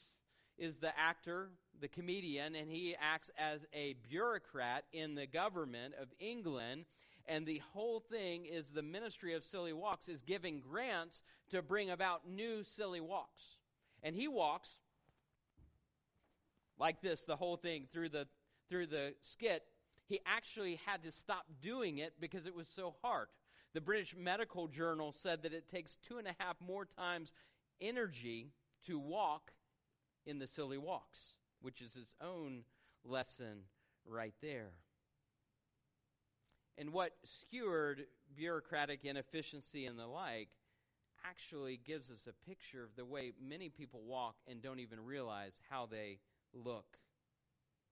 is 0.62 0.78
the 0.78 0.98
actor 0.98 1.50
the 1.82 1.88
comedian, 1.88 2.56
and 2.56 2.70
he 2.70 2.96
acts 3.02 3.32
as 3.38 3.62
a 3.74 3.96
bureaucrat 4.08 4.86
in 4.94 5.16
the 5.16 5.26
government 5.26 5.96
of 6.00 6.08
England. 6.20 6.86
And 7.26 7.46
the 7.46 7.62
whole 7.74 8.00
thing 8.00 8.46
is 8.46 8.70
the 8.70 8.84
ministry 8.84 9.34
of 9.34 9.44
silly 9.44 9.74
walks 9.74 10.08
is 10.08 10.22
giving 10.22 10.62
grants 10.62 11.22
to 11.50 11.62
bring 11.62 11.90
about 11.90 12.30
new 12.30 12.64
silly 12.64 13.02
walks. 13.02 13.42
And 14.04 14.16
he 14.16 14.28
walks 14.28 14.70
like 16.80 17.02
this 17.02 17.24
the 17.24 17.36
whole 17.36 17.58
thing 17.58 17.88
through 17.92 18.10
the 18.10 18.28
through 18.70 18.88
the 18.88 19.14
skit. 19.22 19.64
He 20.08 20.20
actually 20.26 20.80
had 20.86 21.04
to 21.04 21.12
stop 21.12 21.46
doing 21.62 21.98
it 21.98 22.14
because 22.20 22.46
it 22.46 22.56
was 22.56 22.68
so 22.74 22.96
hard. 23.02 23.28
The 23.74 23.82
British 23.82 24.16
Medical 24.18 24.68
Journal 24.68 25.12
said 25.12 25.44
that 25.44 25.54
it 25.54 25.70
takes 25.70 25.98
two 26.08 26.18
and 26.18 26.28
a 26.28 26.36
half 26.38 26.58
more 26.60 26.86
times 26.86 27.32
energy 27.80 28.52
to 28.88 29.00
walk 29.00 29.52
in 30.26 30.40
the 30.40 30.48
silly 30.48 30.78
walks 30.78 31.34
which 31.62 31.82
is 31.82 31.94
his 31.94 32.14
own 32.22 32.64
lesson 33.06 33.64
right 34.06 34.34
there. 34.42 34.72
And 36.78 36.92
what 36.92 37.12
skewered 37.24 38.06
bureaucratic 38.36 39.06
inefficiency 39.06 39.86
and 39.86 40.00
the 40.00 40.08
like 40.08 40.50
actually 41.24 41.80
gives 41.86 42.10
us 42.10 42.28
a 42.28 42.50
picture 42.50 42.84
of 42.84 42.96
the 42.96 43.06
way 43.06 43.34
many 43.40 43.70
people 43.70 44.02
walk 44.04 44.36
and 44.48 44.62
don't 44.62 44.80
even 44.80 45.00
realize 45.00 45.54
how 45.70 45.86
they 45.86 46.18
look. 46.54 46.98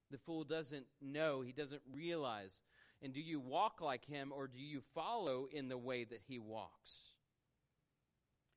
The 0.10 0.18
fool 0.18 0.44
doesn't 0.44 0.88
know, 1.02 1.42
he 1.42 1.52
doesn't 1.52 1.82
realize. 1.94 2.58
And 3.04 3.14
do 3.14 3.22
you 3.22 3.40
walk 3.40 3.80
like 3.82 4.04
him 4.06 4.34
or 4.36 4.48
do 4.48 4.60
you 4.60 4.82
follow 4.96 5.48
in 5.52 5.70
the 5.70 5.78
way 5.78 6.04
that 6.06 6.22
he 6.28 6.40
walks? 6.40 6.90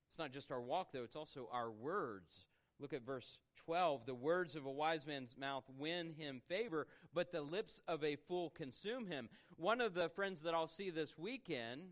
It's 0.09 0.19
not 0.19 0.33
just 0.33 0.51
our 0.51 0.61
walk, 0.61 0.89
though, 0.93 1.05
it's 1.05 1.17
also 1.17 1.49
our 1.53 1.71
words. 1.71 2.33
Look 2.81 2.93
at 2.93 3.07
verse 3.07 3.39
12. 3.65 4.07
The 4.07 4.15
words 4.15 4.57
of 4.57 4.67
a 4.67 4.71
wise 4.71 5.07
man's 5.07 5.37
mouth 5.37 5.65
win 5.79 6.13
him 6.13 6.43
favor, 6.49 6.87
but 7.15 7.33
the 7.33 7.43
lips 7.43 7.81
of 7.87 8.03
a 8.03 8.17
fool 8.17 8.51
consume 8.51 9.07
him. 9.07 9.29
One 9.57 9.81
of 9.81 9.95
the 9.95 10.09
friends 10.09 10.41
that 10.41 10.55
I'll 10.55 10.67
see 10.67 10.91
this 10.91 11.17
weekend 11.17 11.83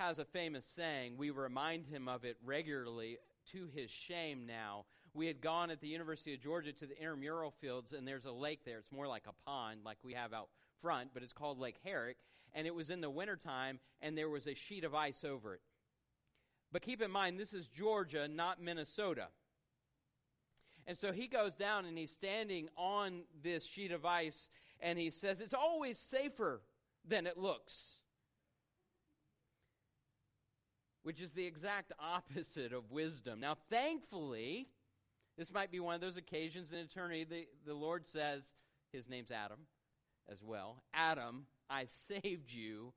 has 0.00 0.18
a 0.18 0.24
famous 0.24 0.66
saying. 0.74 1.16
We 1.16 1.30
remind 1.30 1.86
him 1.86 2.08
of 2.08 2.24
it 2.24 2.36
regularly 2.44 3.18
to 3.52 3.68
his 3.74 3.90
shame 3.90 4.46
now. 4.46 4.84
We 5.14 5.26
had 5.26 5.40
gone 5.40 5.70
at 5.70 5.80
the 5.80 5.88
University 5.88 6.34
of 6.34 6.40
Georgia 6.40 6.72
to 6.72 6.86
the 6.86 6.98
intramural 6.98 7.52
fields, 7.60 7.92
and 7.92 8.08
there's 8.08 8.24
a 8.24 8.32
lake 8.32 8.60
there. 8.64 8.78
It's 8.78 8.90
more 8.90 9.06
like 9.06 9.26
a 9.28 9.48
pond, 9.48 9.80
like 9.84 9.98
we 10.02 10.14
have 10.14 10.32
out 10.32 10.48
front, 10.80 11.10
but 11.12 11.22
it's 11.22 11.34
called 11.34 11.58
Lake 11.58 11.76
Herrick. 11.84 12.16
And 12.54 12.66
it 12.66 12.74
was 12.74 12.90
in 12.90 13.00
the 13.00 13.10
wintertime, 13.10 13.78
and 14.00 14.16
there 14.16 14.28
was 14.28 14.46
a 14.46 14.54
sheet 14.54 14.84
of 14.84 14.94
ice 14.94 15.22
over 15.24 15.54
it. 15.54 15.60
But 16.72 16.82
keep 16.82 17.02
in 17.02 17.10
mind, 17.10 17.38
this 17.38 17.52
is 17.52 17.66
Georgia, 17.66 18.26
not 18.26 18.60
Minnesota. 18.62 19.28
And 20.86 20.96
so 20.96 21.12
he 21.12 21.26
goes 21.26 21.54
down 21.54 21.84
and 21.84 21.96
he's 21.96 22.10
standing 22.10 22.68
on 22.76 23.22
this 23.42 23.64
sheet 23.64 23.92
of 23.92 24.04
ice 24.04 24.48
and 24.80 24.98
he 24.98 25.10
says, 25.10 25.40
It's 25.40 25.54
always 25.54 25.98
safer 25.98 26.60
than 27.06 27.26
it 27.26 27.38
looks. 27.38 27.74
Which 31.04 31.20
is 31.20 31.32
the 31.32 31.46
exact 31.46 31.92
opposite 31.98 32.72
of 32.72 32.90
wisdom. 32.90 33.40
Now, 33.40 33.56
thankfully, 33.70 34.68
this 35.38 35.52
might 35.52 35.70
be 35.70 35.80
one 35.80 35.94
of 35.94 36.00
those 36.00 36.16
occasions 36.16 36.72
in 36.72 36.78
eternity 36.78 37.24
the, 37.24 37.46
the 37.66 37.74
Lord 37.74 38.06
says, 38.06 38.44
His 38.92 39.08
name's 39.08 39.30
Adam 39.30 39.60
as 40.30 40.42
well. 40.42 40.82
Adam, 40.92 41.46
I 41.70 41.86
saved 42.08 42.52
you 42.52 42.92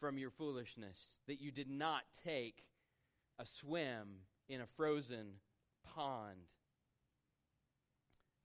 from 0.00 0.18
your 0.18 0.30
foolishness, 0.30 0.98
that 1.28 1.40
you 1.40 1.50
did 1.50 1.70
not 1.70 2.02
take 2.24 2.64
a 3.38 3.46
swim 3.46 4.08
in 4.48 4.60
a 4.60 4.66
frozen 4.76 5.34
pond 5.94 6.48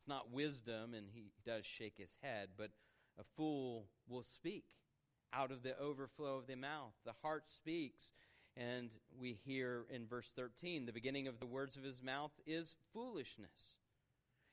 it's 0.08 0.10
not 0.10 0.32
wisdom, 0.32 0.94
and 0.94 1.06
he 1.14 1.32
does 1.46 1.66
shake 1.66 1.96
his 1.98 2.12
head, 2.22 2.50
but 2.58 2.70
a 3.20 3.24
fool 3.36 3.88
will 4.08 4.24
speak 4.24 4.64
out 5.34 5.52
of 5.52 5.64
the 5.64 5.78
overflow 5.78 6.38
of 6.38 6.48
the 6.48 6.56
mouth. 6.56 6.94
The 7.06 7.12
heart 7.22 7.44
speaks. 7.54 8.14
And 8.56 8.90
we 9.20 9.38
hear 9.46 9.86
in 9.94 10.08
verse 10.08 10.32
13 10.36 10.86
the 10.86 10.94
beginning 10.94 11.28
of 11.28 11.40
the 11.40 11.46
words 11.46 11.76
of 11.76 11.84
his 11.84 12.02
mouth 12.02 12.32
is 12.46 12.74
foolishness. 12.94 13.76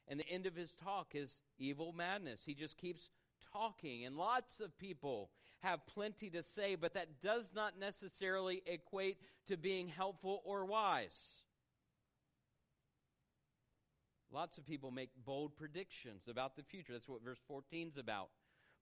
And 0.09 0.19
the 0.19 0.29
end 0.29 0.47
of 0.47 0.57
his 0.57 0.75
talk 0.83 1.15
is 1.15 1.41
evil 1.57 1.95
madness. 1.97 2.41
He 2.45 2.55
just 2.55 2.77
keeps 2.77 3.09
talking. 3.53 4.05
And 4.05 4.17
lots 4.17 4.59
of 4.59 4.77
people 4.77 5.31
have 5.61 5.87
plenty 5.87 6.31
to 6.31 6.43
say, 6.43 6.75
but 6.75 6.95
that 6.95 7.23
does 7.23 7.53
not 7.55 7.79
necessarily 7.79 8.61
equate 8.67 9.19
to 9.49 9.57
being 9.57 9.87
helpful 9.87 10.43
or 10.45 10.67
wise. 10.67 11.44
Lots 14.35 14.59
of 14.59 14.67
people 14.67 14.91
make 14.91 15.11
bold 15.25 15.57
predictions 15.57 16.23
about 16.29 16.57
the 16.57 16.65
future. 16.65 16.93
That's 16.93 17.09
what 17.09 17.23
verse 17.23 17.39
14 17.47 17.87
is 17.87 17.99
about. 17.99 18.31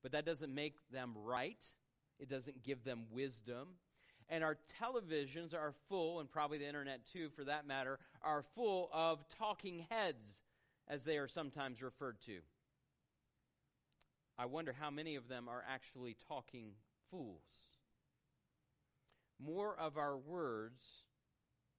But 0.03 0.13
that 0.13 0.25
doesn't 0.25 0.53
make 0.53 0.77
them 0.91 1.15
right, 1.15 1.63
it 2.19 2.31
doesn't 2.31 2.63
give 2.63 2.85
them 2.85 3.05
wisdom. 3.11 3.69
And 4.31 4.43
our 4.43 4.57
televisions 4.83 5.53
are 5.53 5.75
full, 5.91 6.21
and 6.21 6.31
probably 6.31 6.57
the 6.57 6.67
internet 6.67 7.01
too, 7.13 7.29
for 7.37 7.45
that 7.45 7.67
matter, 7.67 7.99
are 8.23 8.45
full 8.55 8.89
of 8.95 9.19
talking 9.39 9.85
heads, 9.91 10.41
as 10.89 11.05
they 11.05 11.19
are 11.19 11.29
sometimes 11.29 11.83
referred 11.83 12.17
to. 12.25 12.39
I 14.39 14.47
wonder 14.47 14.75
how 14.79 14.91
many 14.91 15.17
of 15.17 15.29
them 15.29 15.49
are 15.51 15.63
actually 15.69 16.17
talking 16.29 16.71
fools. 17.11 17.43
More 19.39 19.77
of 19.79 19.99
our 19.99 20.17
words 20.17 20.83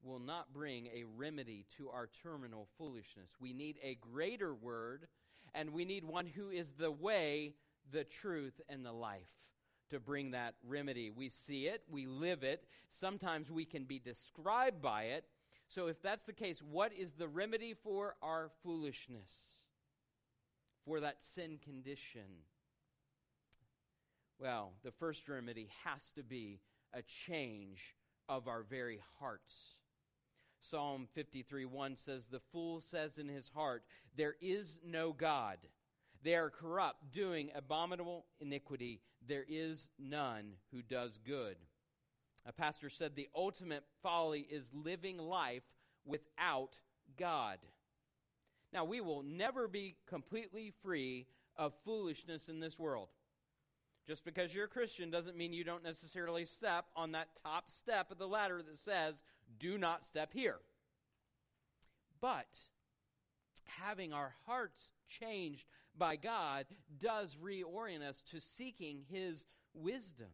will 0.04 0.20
not 0.20 0.54
bring 0.54 0.88
a 0.88 1.04
remedy 1.16 1.66
to 1.78 1.90
our 1.90 2.10
terminal 2.22 2.68
foolishness. 2.78 3.30
We 3.40 3.54
need 3.54 3.78
a 3.82 3.96
greater 3.96 4.54
word, 4.54 5.08
and 5.54 5.72
we 5.72 5.86
need 5.86 6.04
one 6.04 6.26
who 6.28 6.50
is 6.50 6.70
the 6.78 6.92
way, 6.92 7.54
the 7.92 8.04
truth, 8.04 8.60
and 8.70 8.86
the 8.86 8.92
life 8.92 9.22
to 9.90 10.00
bring 10.00 10.32
that 10.32 10.56
remedy. 10.68 11.12
We 11.12 11.30
see 11.30 11.68
it, 11.68 11.84
we 11.90 12.06
live 12.06 12.44
it. 12.44 12.64
Sometimes 12.90 13.52
we 13.52 13.66
can 13.66 13.84
be 13.84 14.00
described 14.00 14.82
by 14.82 15.04
it. 15.04 15.26
So, 15.68 15.88
if 15.88 16.02
that's 16.02 16.24
the 16.24 16.34
case, 16.34 16.62
what 16.62 16.94
is 16.94 17.14
the 17.14 17.28
remedy 17.28 17.74
for 17.74 18.16
our 18.22 18.52
foolishness? 18.64 19.32
For 20.86 21.00
that 21.00 21.22
sin 21.22 21.60
condition? 21.64 22.44
Well, 24.40 24.74
the 24.84 24.92
first 24.92 25.30
remedy 25.30 25.70
has 25.86 26.12
to 26.16 26.24
be 26.24 26.60
a 26.94 27.02
change 27.02 27.96
of 28.28 28.48
our 28.48 28.64
very 28.64 29.00
hearts. 29.20 29.76
Psalm 30.70 31.08
53 31.14 31.66
1 31.66 31.96
says, 31.96 32.26
The 32.26 32.42
fool 32.52 32.82
says 32.82 33.18
in 33.18 33.28
his 33.28 33.50
heart, 33.54 33.84
There 34.16 34.36
is 34.42 34.80
no 34.86 35.14
God. 35.14 35.58
They 36.24 36.36
are 36.36 36.50
corrupt, 36.50 37.12
doing 37.12 37.52
abominable 37.54 38.26
iniquity. 38.40 39.02
There 39.28 39.46
is 39.48 39.90
none 40.00 40.54
who 40.72 40.82
does 40.82 41.20
good. 41.26 41.58
A 42.46 42.54
pastor 42.54 42.90
said, 42.90 43.16
The 43.16 43.30
ultimate 43.36 43.84
folly 44.02 44.48
is 44.50 44.70
living 44.74 45.18
life 45.18 45.64
without 46.06 46.78
God. 47.18 47.60
Now, 48.72 48.86
we 48.86 49.02
will 49.02 49.24
never 49.24 49.68
be 49.68 49.96
completely 50.08 50.74
free 50.82 51.28
of 51.58 51.74
foolishness 51.86 52.50
in 52.50 52.60
this 52.60 52.80
world. 52.80 53.10
Just 54.08 54.26
because 54.26 54.54
you're 54.54 54.66
a 54.66 54.70
Christian 54.70 55.10
doesn't 55.10 55.38
mean 55.38 55.54
you 55.54 55.64
don't 55.64 55.84
necessarily 55.84 56.44
step 56.44 56.86
on 56.96 57.14
that 57.14 57.30
top 57.42 57.70
step 57.70 58.12
of 58.12 58.18
the 58.18 58.28
ladder 58.28 58.62
that 58.62 58.80
says, 58.80 59.24
do 59.60 59.78
not 59.78 60.04
step 60.04 60.32
here. 60.34 60.60
But 62.22 62.48
having 63.66 64.14
our 64.14 64.34
hearts 64.46 64.90
changed 65.08 65.66
by 65.98 66.16
God 66.16 66.66
does 67.00 67.36
reorient 67.44 68.02
us 68.02 68.24
to 68.32 68.40
seeking 68.40 69.04
His 69.10 69.46
wisdom. 69.74 70.30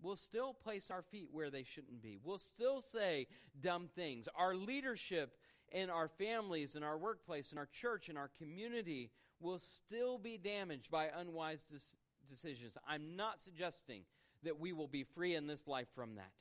We'll 0.00 0.16
still 0.16 0.54
place 0.54 0.90
our 0.90 1.02
feet 1.02 1.28
where 1.32 1.50
they 1.50 1.64
shouldn't 1.64 2.02
be. 2.02 2.18
We'll 2.22 2.38
still 2.38 2.80
say 2.80 3.26
dumb 3.60 3.88
things. 3.96 4.28
Our 4.36 4.54
leadership 4.54 5.36
in 5.72 5.90
our 5.90 6.08
families, 6.08 6.76
in 6.76 6.82
our 6.82 6.96
workplace, 6.96 7.52
in 7.52 7.58
our 7.58 7.66
church, 7.66 8.08
in 8.08 8.16
our 8.16 8.30
community 8.38 9.10
will 9.40 9.60
still 9.76 10.18
be 10.18 10.38
damaged 10.38 10.90
by 10.90 11.08
unwise 11.16 11.64
des- 11.70 11.96
decisions. 12.28 12.74
I'm 12.88 13.16
not 13.16 13.40
suggesting 13.40 14.02
that 14.44 14.58
we 14.58 14.72
will 14.72 14.88
be 14.88 15.02
free 15.02 15.34
in 15.34 15.46
this 15.46 15.66
life 15.66 15.88
from 15.94 16.14
that. 16.14 16.32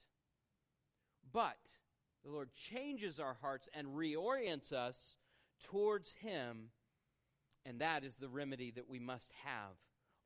But 1.33 1.57
the 2.23 2.31
Lord 2.31 2.49
changes 2.53 3.19
our 3.19 3.37
hearts 3.41 3.67
and 3.73 3.87
reorients 3.87 4.71
us 4.71 5.15
towards 5.65 6.11
Him, 6.11 6.69
and 7.65 7.81
that 7.81 8.03
is 8.03 8.15
the 8.15 8.29
remedy 8.29 8.71
that 8.71 8.89
we 8.89 8.99
must 8.99 9.31
have. 9.43 9.75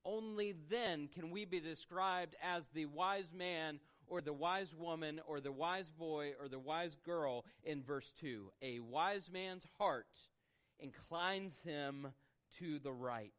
Only 0.03 0.55
then 0.69 1.09
can 1.13 1.29
we 1.29 1.45
be 1.45 1.59
described 1.59 2.35
as 2.41 2.67
the 2.69 2.85
wise 2.85 3.31
man 3.33 3.79
or 4.07 4.19
the 4.19 4.33
wise 4.33 4.73
woman 4.73 5.21
or 5.27 5.39
the 5.39 5.51
wise 5.51 5.89
boy 5.89 6.33
or 6.39 6.47
the 6.47 6.59
wise 6.59 6.95
girl 7.05 7.45
in 7.63 7.83
verse 7.83 8.11
2. 8.19 8.51
A 8.61 8.79
wise 8.79 9.29
man's 9.31 9.65
heart 9.77 10.07
inclines 10.79 11.57
him 11.63 12.07
to 12.59 12.79
the 12.79 12.91
right. 12.91 13.31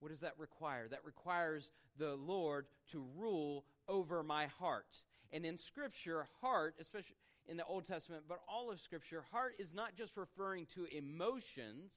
What 0.00 0.10
does 0.10 0.20
that 0.20 0.38
require? 0.38 0.88
That 0.88 1.04
requires 1.04 1.70
the 1.98 2.14
Lord 2.14 2.66
to 2.92 3.06
rule 3.16 3.64
over 3.86 4.22
my 4.22 4.46
heart. 4.46 5.02
And 5.34 5.44
in 5.44 5.58
Scripture, 5.58 6.28
heart, 6.40 6.76
especially 6.80 7.16
in 7.48 7.56
the 7.56 7.64
Old 7.64 7.88
Testament, 7.88 8.22
but 8.28 8.38
all 8.48 8.70
of 8.70 8.78
Scripture, 8.80 9.24
heart 9.32 9.54
is 9.58 9.74
not 9.74 9.96
just 9.96 10.16
referring 10.16 10.66
to 10.76 10.86
emotions, 10.96 11.92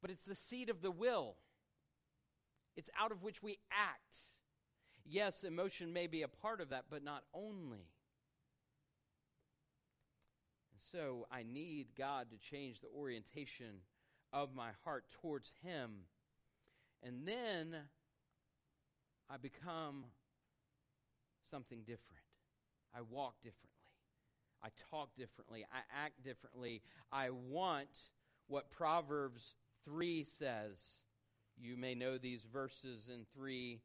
but 0.00 0.10
it's 0.10 0.24
the 0.24 0.34
seat 0.34 0.70
of 0.70 0.80
the 0.80 0.90
will. 0.90 1.36
It's 2.74 2.88
out 2.98 3.12
of 3.12 3.22
which 3.22 3.42
we 3.42 3.58
act. 3.70 4.16
Yes, 5.04 5.44
emotion 5.44 5.92
may 5.92 6.06
be 6.06 6.22
a 6.22 6.28
part 6.28 6.62
of 6.62 6.70
that, 6.70 6.84
but 6.88 7.04
not 7.04 7.24
only. 7.34 7.86
And 10.72 10.80
so 10.90 11.26
I 11.30 11.42
need 11.42 11.88
God 11.98 12.28
to 12.30 12.38
change 12.38 12.80
the 12.80 12.88
orientation 12.96 13.82
of 14.32 14.54
my 14.54 14.70
heart 14.84 15.04
towards 15.20 15.50
Him. 15.62 15.90
And 17.02 17.28
then 17.28 17.76
I 19.28 19.36
become 19.36 20.06
something 21.50 21.80
different. 21.80 22.17
I 22.98 23.02
walk 23.10 23.34
differently. 23.42 23.68
I 24.62 24.68
talk 24.90 25.14
differently. 25.16 25.64
I 25.72 26.04
act 26.04 26.24
differently. 26.24 26.82
I 27.12 27.30
want 27.30 27.88
what 28.48 28.72
Proverbs 28.72 29.54
3 29.84 30.24
says. 30.24 30.80
You 31.56 31.76
may 31.76 31.94
know 31.94 32.18
these 32.18 32.42
verses 32.52 33.08
in 33.12 33.24
3, 33.36 33.80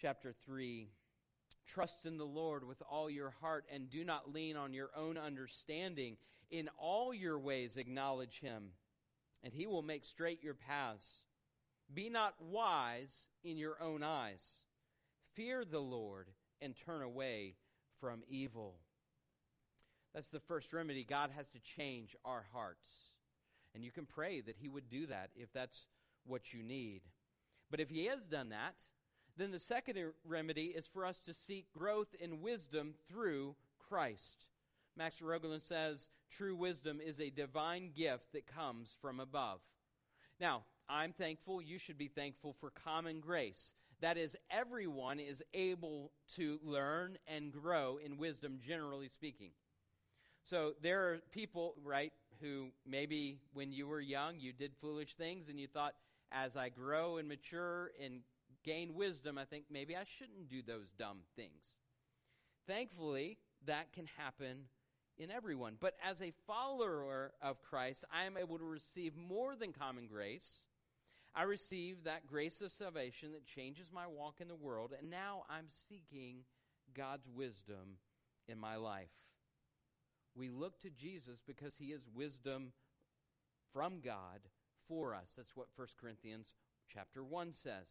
chapter 0.00 0.32
3. 0.46 0.88
Trust 1.66 2.06
in 2.06 2.18
the 2.18 2.24
Lord 2.24 2.64
with 2.64 2.80
all 2.88 3.10
your 3.10 3.34
heart 3.40 3.64
and 3.72 3.90
do 3.90 4.04
not 4.04 4.32
lean 4.32 4.56
on 4.56 4.72
your 4.72 4.90
own 4.96 5.18
understanding. 5.18 6.16
In 6.52 6.68
all 6.78 7.12
your 7.12 7.38
ways 7.38 7.76
acknowledge 7.76 8.38
him, 8.38 8.68
and 9.42 9.52
he 9.52 9.66
will 9.66 9.82
make 9.82 10.04
straight 10.04 10.42
your 10.42 10.54
paths. 10.54 11.08
Be 11.92 12.10
not 12.10 12.34
wise 12.40 13.26
in 13.42 13.56
your 13.56 13.82
own 13.82 14.04
eyes. 14.04 14.42
Fear 15.34 15.64
the 15.64 15.80
Lord 15.80 16.28
and 16.60 16.74
turn 16.76 17.02
away 17.02 17.56
from 18.00 18.22
evil. 18.28 18.74
That's 20.14 20.28
the 20.28 20.40
first 20.40 20.72
remedy. 20.72 21.04
God 21.04 21.30
has 21.36 21.48
to 21.48 21.58
change 21.58 22.14
our 22.24 22.44
hearts. 22.52 22.90
And 23.74 23.84
you 23.84 23.90
can 23.90 24.06
pray 24.06 24.40
that 24.40 24.56
He 24.60 24.68
would 24.68 24.88
do 24.88 25.06
that 25.06 25.30
if 25.34 25.52
that's 25.52 25.86
what 26.24 26.52
you 26.52 26.62
need. 26.62 27.02
But 27.70 27.80
if 27.80 27.90
He 27.90 28.06
has 28.06 28.24
done 28.24 28.50
that, 28.50 28.74
then 29.36 29.50
the 29.50 29.58
second 29.58 29.98
remedy 30.24 30.66
is 30.66 30.86
for 30.86 31.04
us 31.04 31.18
to 31.20 31.34
seek 31.34 31.72
growth 31.72 32.14
in 32.20 32.40
wisdom 32.40 32.94
through 33.08 33.56
Christ. 33.88 34.46
Max 34.96 35.16
Rogolin 35.16 35.66
says, 35.66 36.08
True 36.30 36.54
wisdom 36.54 37.00
is 37.04 37.20
a 37.20 37.30
divine 37.30 37.90
gift 37.96 38.32
that 38.32 38.46
comes 38.46 38.94
from 39.00 39.18
above. 39.18 39.60
Now, 40.40 40.62
I'm 40.88 41.12
thankful, 41.12 41.62
you 41.62 41.78
should 41.78 41.98
be 41.98 42.08
thankful 42.08 42.54
for 42.60 42.70
common 42.70 43.20
grace. 43.20 43.74
That 44.04 44.18
is, 44.18 44.36
everyone 44.50 45.18
is 45.18 45.42
able 45.54 46.12
to 46.36 46.60
learn 46.62 47.16
and 47.26 47.50
grow 47.50 47.98
in 48.04 48.18
wisdom, 48.18 48.58
generally 48.62 49.08
speaking. 49.08 49.52
So 50.44 50.74
there 50.82 51.08
are 51.08 51.20
people, 51.32 51.72
right, 51.82 52.12
who 52.38 52.66
maybe 52.86 53.38
when 53.54 53.72
you 53.72 53.86
were 53.86 54.02
young, 54.02 54.38
you 54.38 54.52
did 54.52 54.72
foolish 54.78 55.14
things 55.16 55.48
and 55.48 55.58
you 55.58 55.68
thought, 55.68 55.94
as 56.30 56.54
I 56.54 56.68
grow 56.68 57.16
and 57.16 57.26
mature 57.26 57.92
and 57.98 58.20
gain 58.62 58.94
wisdom, 58.94 59.38
I 59.38 59.46
think 59.46 59.64
maybe 59.70 59.96
I 59.96 60.04
shouldn't 60.18 60.50
do 60.50 60.60
those 60.60 60.90
dumb 60.98 61.20
things. 61.34 61.62
Thankfully, 62.66 63.38
that 63.64 63.90
can 63.94 64.04
happen 64.18 64.64
in 65.16 65.30
everyone. 65.30 65.78
But 65.80 65.94
as 66.06 66.20
a 66.20 66.34
follower 66.46 67.32
of 67.40 67.62
Christ, 67.62 68.04
I 68.12 68.24
am 68.24 68.36
able 68.36 68.58
to 68.58 68.64
receive 68.64 69.16
more 69.16 69.56
than 69.56 69.72
common 69.72 70.08
grace. 70.08 70.60
I 71.36 71.42
receive 71.42 72.04
that 72.04 72.26
grace 72.26 72.60
of 72.60 72.70
salvation 72.70 73.32
that 73.32 73.44
changes 73.46 73.88
my 73.92 74.06
walk 74.06 74.36
in 74.40 74.48
the 74.48 74.54
world, 74.54 74.92
and 74.98 75.10
now 75.10 75.44
I'm 75.50 75.66
seeking 75.88 76.44
God's 76.96 77.26
wisdom 77.34 77.98
in 78.48 78.58
my 78.58 78.76
life. 78.76 79.08
We 80.36 80.48
look 80.48 80.80
to 80.80 80.90
Jesus 80.90 81.40
because 81.46 81.74
he 81.76 81.86
is 81.86 82.02
wisdom 82.14 82.72
from 83.72 84.00
God 84.00 84.40
for 84.88 85.14
us. 85.14 85.32
That's 85.36 85.56
what 85.56 85.68
1 85.76 85.88
Corinthians 86.00 86.46
chapter 86.92 87.24
1 87.24 87.52
says. 87.52 87.88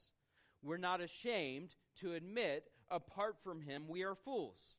We're 0.62 0.78
not 0.78 1.02
ashamed 1.02 1.76
to 2.00 2.14
admit 2.14 2.70
apart 2.90 3.36
from 3.44 3.62
him 3.62 3.84
we 3.88 4.04
are 4.04 4.16
fools. 4.16 4.76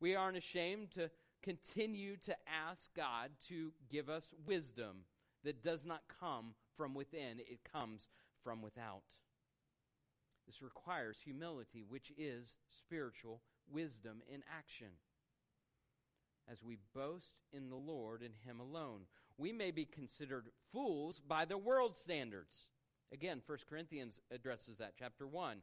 We 0.00 0.14
aren't 0.14 0.36
ashamed 0.36 0.90
to 0.92 1.10
continue 1.42 2.16
to 2.26 2.36
ask 2.46 2.94
God 2.94 3.30
to 3.48 3.72
give 3.90 4.08
us 4.08 4.28
wisdom 4.46 5.04
that 5.44 5.62
does 5.62 5.84
not 5.84 6.02
come 6.20 6.54
from 6.78 6.94
within, 6.94 7.40
it 7.40 7.60
comes 7.70 8.08
from 8.42 8.62
without. 8.62 9.02
This 10.46 10.62
requires 10.62 11.18
humility, 11.22 11.84
which 11.86 12.10
is 12.16 12.54
spiritual 12.70 13.42
wisdom 13.70 14.22
in 14.32 14.42
action. 14.56 14.86
As 16.50 16.62
we 16.62 16.78
boast 16.94 17.34
in 17.52 17.68
the 17.68 17.76
Lord 17.76 18.22
and 18.22 18.32
Him 18.46 18.60
alone, 18.60 19.02
we 19.36 19.52
may 19.52 19.70
be 19.70 19.84
considered 19.84 20.46
fools 20.72 21.20
by 21.20 21.44
the 21.44 21.58
world's 21.58 21.98
standards. 21.98 22.66
Again, 23.12 23.42
1 23.44 23.58
Corinthians 23.68 24.20
addresses 24.30 24.78
that, 24.78 24.94
chapter 24.98 25.26
1. 25.26 25.58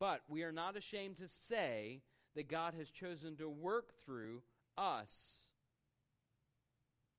But 0.00 0.22
we 0.28 0.42
are 0.42 0.50
not 0.50 0.76
ashamed 0.76 1.18
to 1.18 1.28
say 1.28 2.00
that 2.34 2.48
God 2.48 2.74
has 2.74 2.90
chosen 2.90 3.36
to 3.36 3.48
work 3.48 3.92
through 4.04 4.42
us 4.76 5.51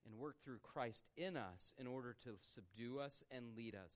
and 0.05 0.19
work 0.19 0.35
through 0.43 0.59
Christ 0.59 1.03
in 1.17 1.37
us 1.37 1.73
in 1.77 1.87
order 1.87 2.15
to 2.23 2.31
subdue 2.55 2.99
us 2.99 3.23
and 3.31 3.55
lead 3.55 3.75
us. 3.75 3.93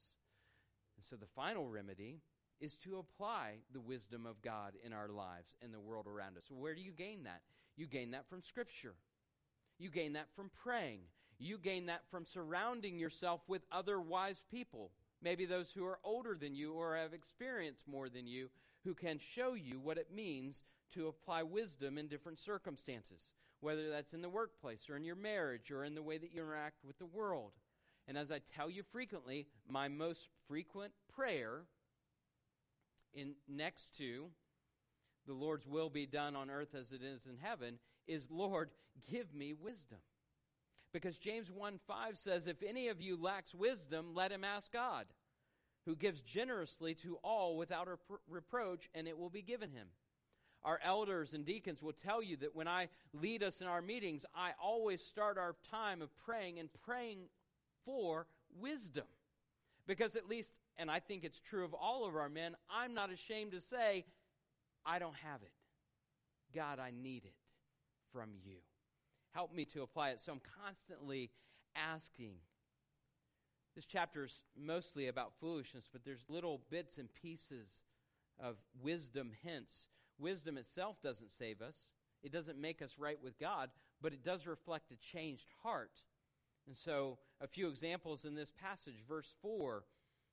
And 0.95 1.05
so 1.09 1.15
the 1.15 1.27
final 1.35 1.67
remedy 1.67 2.21
is 2.59 2.75
to 2.83 2.97
apply 2.97 3.57
the 3.73 3.79
wisdom 3.79 4.25
of 4.25 4.41
God 4.41 4.73
in 4.83 4.93
our 4.93 5.09
lives 5.09 5.53
and 5.61 5.73
the 5.73 5.79
world 5.79 6.07
around 6.07 6.37
us. 6.37 6.43
Where 6.49 6.73
do 6.73 6.81
you 6.81 6.91
gain 6.91 7.23
that? 7.23 7.41
You 7.75 7.85
gain 7.85 8.11
that 8.11 8.27
from 8.29 8.41
Scripture. 8.41 8.95
You 9.77 9.91
gain 9.91 10.13
that 10.13 10.27
from 10.35 10.49
praying. 10.63 11.01
You 11.39 11.59
gain 11.59 11.85
that 11.85 12.01
from 12.09 12.25
surrounding 12.25 12.97
yourself 12.97 13.41
with 13.47 13.61
other 13.71 14.01
wise 14.01 14.41
people, 14.49 14.91
maybe 15.21 15.45
those 15.45 15.71
who 15.75 15.85
are 15.85 15.99
older 16.03 16.35
than 16.39 16.55
you 16.55 16.73
or 16.73 16.95
have 16.95 17.13
experienced 17.13 17.87
more 17.87 18.09
than 18.09 18.25
you, 18.25 18.49
who 18.83 18.95
can 18.95 19.19
show 19.19 19.53
you 19.53 19.79
what 19.79 19.99
it 19.99 20.07
means 20.11 20.63
to 20.93 21.07
apply 21.07 21.43
wisdom 21.43 21.97
in 21.97 22.07
different 22.07 22.39
circumstances, 22.39 23.21
whether 23.59 23.89
that's 23.89 24.13
in 24.13 24.21
the 24.21 24.29
workplace 24.29 24.89
or 24.89 24.97
in 24.97 25.03
your 25.03 25.15
marriage 25.15 25.71
or 25.71 25.83
in 25.83 25.95
the 25.95 26.01
way 26.01 26.17
that 26.17 26.31
you 26.33 26.41
interact 26.41 26.83
with 26.85 26.97
the 26.99 27.05
world. 27.05 27.51
And 28.07 28.17
as 28.17 28.31
I 28.31 28.39
tell 28.55 28.69
you 28.69 28.83
frequently, 28.91 29.47
my 29.69 29.87
most 29.87 30.27
frequent 30.47 30.93
prayer 31.13 31.63
in 33.13 33.33
next 33.47 33.97
to 33.97 34.27
the 35.25 35.33
Lord's 35.33 35.67
will 35.67 35.89
be 35.89 36.05
done 36.05 36.35
on 36.35 36.49
earth 36.49 36.73
as 36.73 36.91
it 36.91 37.01
is 37.03 37.25
in 37.25 37.37
heaven 37.37 37.79
is 38.07 38.27
Lord, 38.29 38.69
give 39.09 39.33
me 39.33 39.53
wisdom. 39.53 39.99
Because 40.93 41.17
James 41.17 41.51
1 41.51 41.79
5 41.85 42.17
says, 42.17 42.47
If 42.47 42.63
any 42.63 42.87
of 42.87 43.01
you 43.01 43.21
lacks 43.21 43.53
wisdom, 43.53 44.13
let 44.13 44.31
him 44.31 44.43
ask 44.43 44.71
God, 44.71 45.05
who 45.85 45.95
gives 45.95 46.21
generously 46.21 46.95
to 46.95 47.17
all 47.23 47.57
without 47.57 47.87
reproach, 48.29 48.89
and 48.95 49.07
it 49.07 49.17
will 49.17 49.29
be 49.29 49.41
given 49.41 49.71
him. 49.71 49.87
Our 50.63 50.79
elders 50.83 51.33
and 51.33 51.45
deacons 51.45 51.81
will 51.81 51.93
tell 51.93 52.21
you 52.21 52.35
that 52.37 52.55
when 52.55 52.67
I 52.67 52.89
lead 53.13 53.43
us 53.43 53.61
in 53.61 53.67
our 53.67 53.81
meetings, 53.81 54.25
I 54.35 54.51
always 54.61 55.01
start 55.01 55.37
our 55.37 55.55
time 55.71 56.01
of 56.01 56.09
praying 56.25 56.59
and 56.59 56.69
praying 56.85 57.19
for 57.85 58.27
wisdom. 58.59 59.05
Because 59.87 60.15
at 60.15 60.27
least, 60.27 60.53
and 60.77 60.91
I 60.91 60.99
think 60.99 61.23
it's 61.23 61.39
true 61.39 61.63
of 61.63 61.73
all 61.73 62.05
of 62.05 62.15
our 62.15 62.27
men, 62.27 62.55
I'm 62.69 62.93
not 62.93 63.11
ashamed 63.11 63.51
to 63.53 63.61
say, 63.61 64.05
I 64.85 64.99
don't 64.99 65.15
have 65.15 65.41
it. 65.41 65.51
God, 66.53 66.79
I 66.79 66.91
need 66.91 67.23
it 67.25 67.35
from 68.11 68.31
you. 68.43 68.57
Help 69.31 69.53
me 69.53 69.65
to 69.65 69.83
apply 69.83 70.09
it. 70.09 70.19
So 70.25 70.31
I'm 70.31 70.41
constantly 70.65 71.29
asking. 71.75 72.33
This 73.75 73.85
chapter 73.85 74.25
is 74.25 74.41
mostly 74.59 75.07
about 75.07 75.33
foolishness, 75.39 75.87
but 75.91 76.03
there's 76.03 76.23
little 76.27 76.61
bits 76.71 76.97
and 76.97 77.07
pieces 77.13 77.83
of 78.39 78.55
wisdom 78.81 79.31
hints. 79.43 79.87
Wisdom 80.19 80.57
itself 80.57 80.97
doesn't 81.03 81.31
save 81.31 81.61
us, 81.61 81.75
it 82.23 82.31
doesn't 82.31 82.59
make 82.59 82.81
us 82.81 82.95
right 82.97 83.21
with 83.23 83.39
God, 83.39 83.69
but 84.01 84.13
it 84.13 84.23
does 84.23 84.47
reflect 84.47 84.91
a 84.91 84.95
changed 84.95 85.47
heart. 85.63 85.91
And 86.65 86.75
so, 86.75 87.17
a 87.39 87.47
few 87.47 87.69
examples 87.69 88.25
in 88.25 88.35
this 88.35 88.51
passage. 88.61 89.03
Verse 89.07 89.33
4 89.41 89.83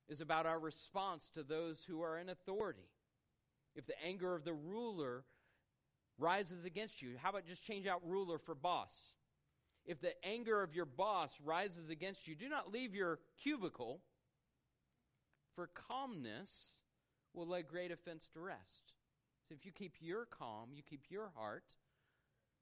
is 0.09 0.21
about 0.21 0.47
our 0.47 0.59
response 0.59 1.31
to 1.35 1.43
those 1.43 1.79
who 1.87 2.03
are 2.03 2.19
in 2.19 2.29
authority. 2.29 2.89
If 3.77 3.87
the 3.87 4.01
anger 4.05 4.35
of 4.35 4.45
the 4.45 4.53
ruler 4.53 5.25
rises 6.19 6.65
against 6.65 7.03
you, 7.03 7.15
how 7.21 7.31
about 7.31 7.47
just 7.47 7.65
change 7.65 7.87
out 7.87 8.03
ruler 8.05 8.39
for 8.39 8.55
boss? 8.55 8.95
If 9.87 10.01
the 10.01 10.13
anger 10.25 10.63
of 10.63 10.75
your 10.75 10.87
boss 10.87 11.31
rises 11.45 11.91
against 11.91 12.27
you, 12.27 12.35
do 12.35 12.49
not 12.49 12.73
leave 12.73 12.95
your 12.95 13.19
cubicle, 13.43 14.01
for 15.55 15.69
calmness 15.89 16.51
will 17.35 17.47
lay 17.47 17.63
great 17.63 17.91
offense 17.91 18.29
to 18.33 18.41
rest. 18.41 18.93
So 19.49 19.55
if 19.55 19.67
you 19.67 19.73
keep 19.73 19.95
your 20.01 20.27
calm, 20.27 20.71
you 20.73 20.83
keep 20.83 21.03
your 21.11 21.31
heart, 21.37 21.75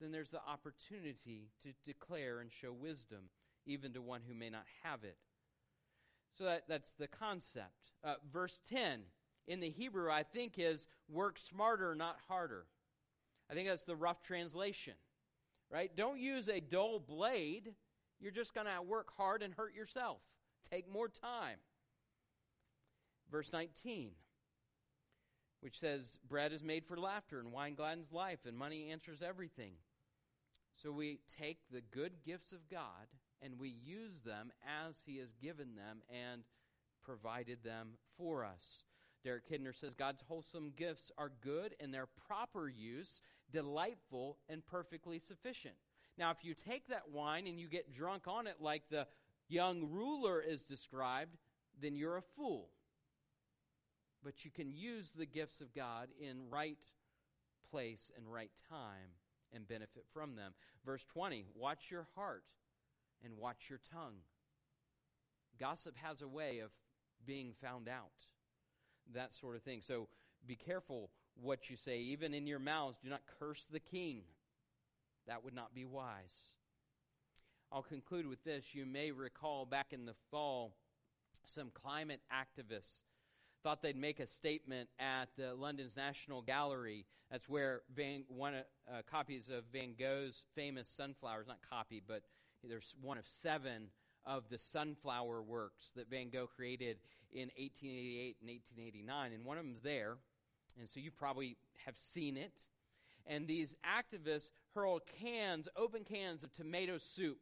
then 0.00 0.10
there's 0.10 0.30
the 0.30 0.40
opportunity 0.46 1.50
to 1.62 1.72
declare 1.84 2.40
and 2.40 2.50
show 2.52 2.72
wisdom, 2.72 3.30
even 3.66 3.92
to 3.92 4.02
one 4.02 4.20
who 4.26 4.34
may 4.34 4.50
not 4.50 4.64
have 4.82 5.04
it. 5.04 5.16
So 6.36 6.44
that, 6.44 6.64
that's 6.68 6.92
the 6.98 7.06
concept. 7.06 7.92
Uh, 8.02 8.14
verse 8.32 8.58
10 8.68 9.00
in 9.46 9.60
the 9.60 9.70
Hebrew, 9.70 10.10
I 10.10 10.22
think, 10.22 10.54
is 10.58 10.88
work 11.08 11.38
smarter, 11.38 11.94
not 11.94 12.16
harder. 12.28 12.66
I 13.50 13.54
think 13.54 13.68
that's 13.68 13.84
the 13.84 13.96
rough 13.96 14.22
translation, 14.22 14.94
right? 15.70 15.94
Don't 15.96 16.18
use 16.18 16.48
a 16.48 16.60
dull 16.60 17.00
blade. 17.00 17.74
You're 18.20 18.32
just 18.32 18.54
going 18.54 18.66
to 18.66 18.82
work 18.82 19.12
hard 19.16 19.42
and 19.42 19.52
hurt 19.54 19.74
yourself. 19.74 20.18
Take 20.70 20.90
more 20.90 21.08
time. 21.08 21.58
Verse 23.30 23.50
19, 23.52 24.12
which 25.62 25.78
says, 25.78 26.18
Bread 26.28 26.52
is 26.52 26.62
made 26.62 26.84
for 26.86 26.98
laughter, 26.98 27.40
and 27.40 27.52
wine 27.52 27.74
gladdens 27.74 28.12
life, 28.12 28.40
and 28.44 28.56
money 28.58 28.90
answers 28.90 29.22
everything. 29.22 29.72
So 30.82 30.90
we 30.90 31.20
take 31.38 31.58
the 31.70 31.82
good 31.92 32.12
gifts 32.26 32.52
of 32.52 32.68
God 32.68 33.06
and 33.40 33.58
we 33.58 33.74
use 33.84 34.20
them 34.24 34.50
as 34.86 34.94
He 35.04 35.18
has 35.18 35.28
given 35.40 35.74
them 35.76 36.02
and 36.10 36.42
provided 37.04 37.58
them 37.64 37.90
for 38.16 38.44
us. 38.44 38.84
Derek 39.24 39.48
Kidner 39.48 39.78
says 39.78 39.94
God's 39.94 40.22
wholesome 40.26 40.72
gifts 40.76 41.12
are 41.16 41.30
good 41.42 41.76
in 41.78 41.92
their 41.92 42.08
proper 42.26 42.68
use, 42.68 43.20
delightful, 43.52 44.38
and 44.48 44.66
perfectly 44.66 45.20
sufficient. 45.20 45.74
Now, 46.18 46.30
if 46.30 46.38
you 46.42 46.54
take 46.54 46.88
that 46.88 47.10
wine 47.12 47.46
and 47.46 47.60
you 47.60 47.68
get 47.68 47.94
drunk 47.94 48.24
on 48.26 48.46
it 48.46 48.56
like 48.60 48.82
the 48.90 49.06
young 49.48 49.88
ruler 49.90 50.40
is 50.40 50.62
described, 50.62 51.36
then 51.80 51.94
you're 51.94 52.16
a 52.16 52.22
fool. 52.36 52.68
But 54.24 54.44
you 54.44 54.50
can 54.50 54.72
use 54.72 55.10
the 55.16 55.26
gifts 55.26 55.60
of 55.60 55.74
God 55.74 56.08
in 56.20 56.50
right 56.50 56.78
place 57.70 58.10
and 58.16 58.32
right 58.32 58.50
time 58.68 59.16
and 59.52 59.66
benefit 59.66 60.04
from 60.12 60.36
them. 60.36 60.52
Verse 60.84 61.04
20 61.12 61.46
Watch 61.56 61.90
your 61.90 62.06
heart 62.14 62.44
and 63.24 63.36
watch 63.36 63.68
your 63.68 63.80
tongue. 63.92 64.16
Gossip 65.58 65.96
has 66.02 66.22
a 66.22 66.28
way 66.28 66.60
of 66.60 66.70
being 67.26 67.52
found 67.62 67.88
out, 67.88 68.12
that 69.14 69.34
sort 69.34 69.56
of 69.56 69.62
thing. 69.62 69.80
So 69.86 70.08
be 70.46 70.56
careful 70.56 71.10
what 71.40 71.70
you 71.70 71.76
say. 71.76 71.98
Even 71.98 72.34
in 72.34 72.46
your 72.46 72.58
mouths, 72.58 72.98
do 73.02 73.10
not 73.10 73.20
curse 73.38 73.66
the 73.70 73.80
king. 73.80 74.22
That 75.26 75.44
would 75.44 75.54
not 75.54 75.74
be 75.74 75.84
wise. 75.84 76.52
I'll 77.70 77.82
conclude 77.82 78.26
with 78.26 78.42
this. 78.44 78.64
You 78.72 78.84
may 78.84 79.12
recall 79.12 79.64
back 79.64 79.88
in 79.92 80.04
the 80.04 80.14
fall, 80.30 80.74
some 81.44 81.70
climate 81.72 82.20
activists 82.32 82.98
thought 83.62 83.82
they'd 83.82 83.96
make 83.96 84.20
a 84.20 84.26
statement 84.26 84.88
at 84.98 85.26
the 85.36 85.54
London's 85.54 85.96
National 85.96 86.42
Gallery. 86.42 87.06
That's 87.30 87.48
where 87.48 87.82
Van, 87.94 88.24
one 88.28 88.54
uh, 88.54 89.02
copies 89.10 89.48
of 89.48 89.64
Van 89.72 89.94
Gogh's 89.98 90.42
famous 90.54 90.88
sunflowers, 90.88 91.46
not 91.46 91.58
copy, 91.68 92.02
but 92.06 92.22
there's 92.64 92.94
one 93.00 93.18
of 93.18 93.24
seven 93.42 93.88
of 94.24 94.44
the 94.50 94.58
sunflower 94.58 95.42
works 95.42 95.90
that 95.96 96.08
Van 96.10 96.30
Gogh 96.30 96.48
created 96.54 96.98
in 97.32 97.48
1888 97.56 98.36
and 98.40 98.50
1889, 98.50 99.32
and 99.32 99.44
one 99.44 99.58
of 99.58 99.64
them's 99.64 99.80
there. 99.80 100.16
And 100.78 100.88
so 100.88 101.00
you 101.00 101.10
probably 101.10 101.56
have 101.84 101.94
seen 101.96 102.36
it. 102.36 102.52
And 103.26 103.46
these 103.46 103.74
activists 103.84 104.50
hurl 104.74 105.00
cans, 105.20 105.68
open 105.76 106.04
cans 106.04 106.42
of 106.42 106.52
tomato 106.52 106.98
soup 106.98 107.38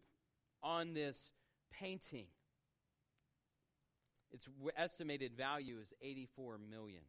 on 0.62 0.94
this 0.94 1.32
painting. 1.72 2.26
Its 4.32 4.48
estimated 4.76 5.36
value 5.36 5.78
is 5.80 5.92
84 6.00 6.58
million. 6.70 7.02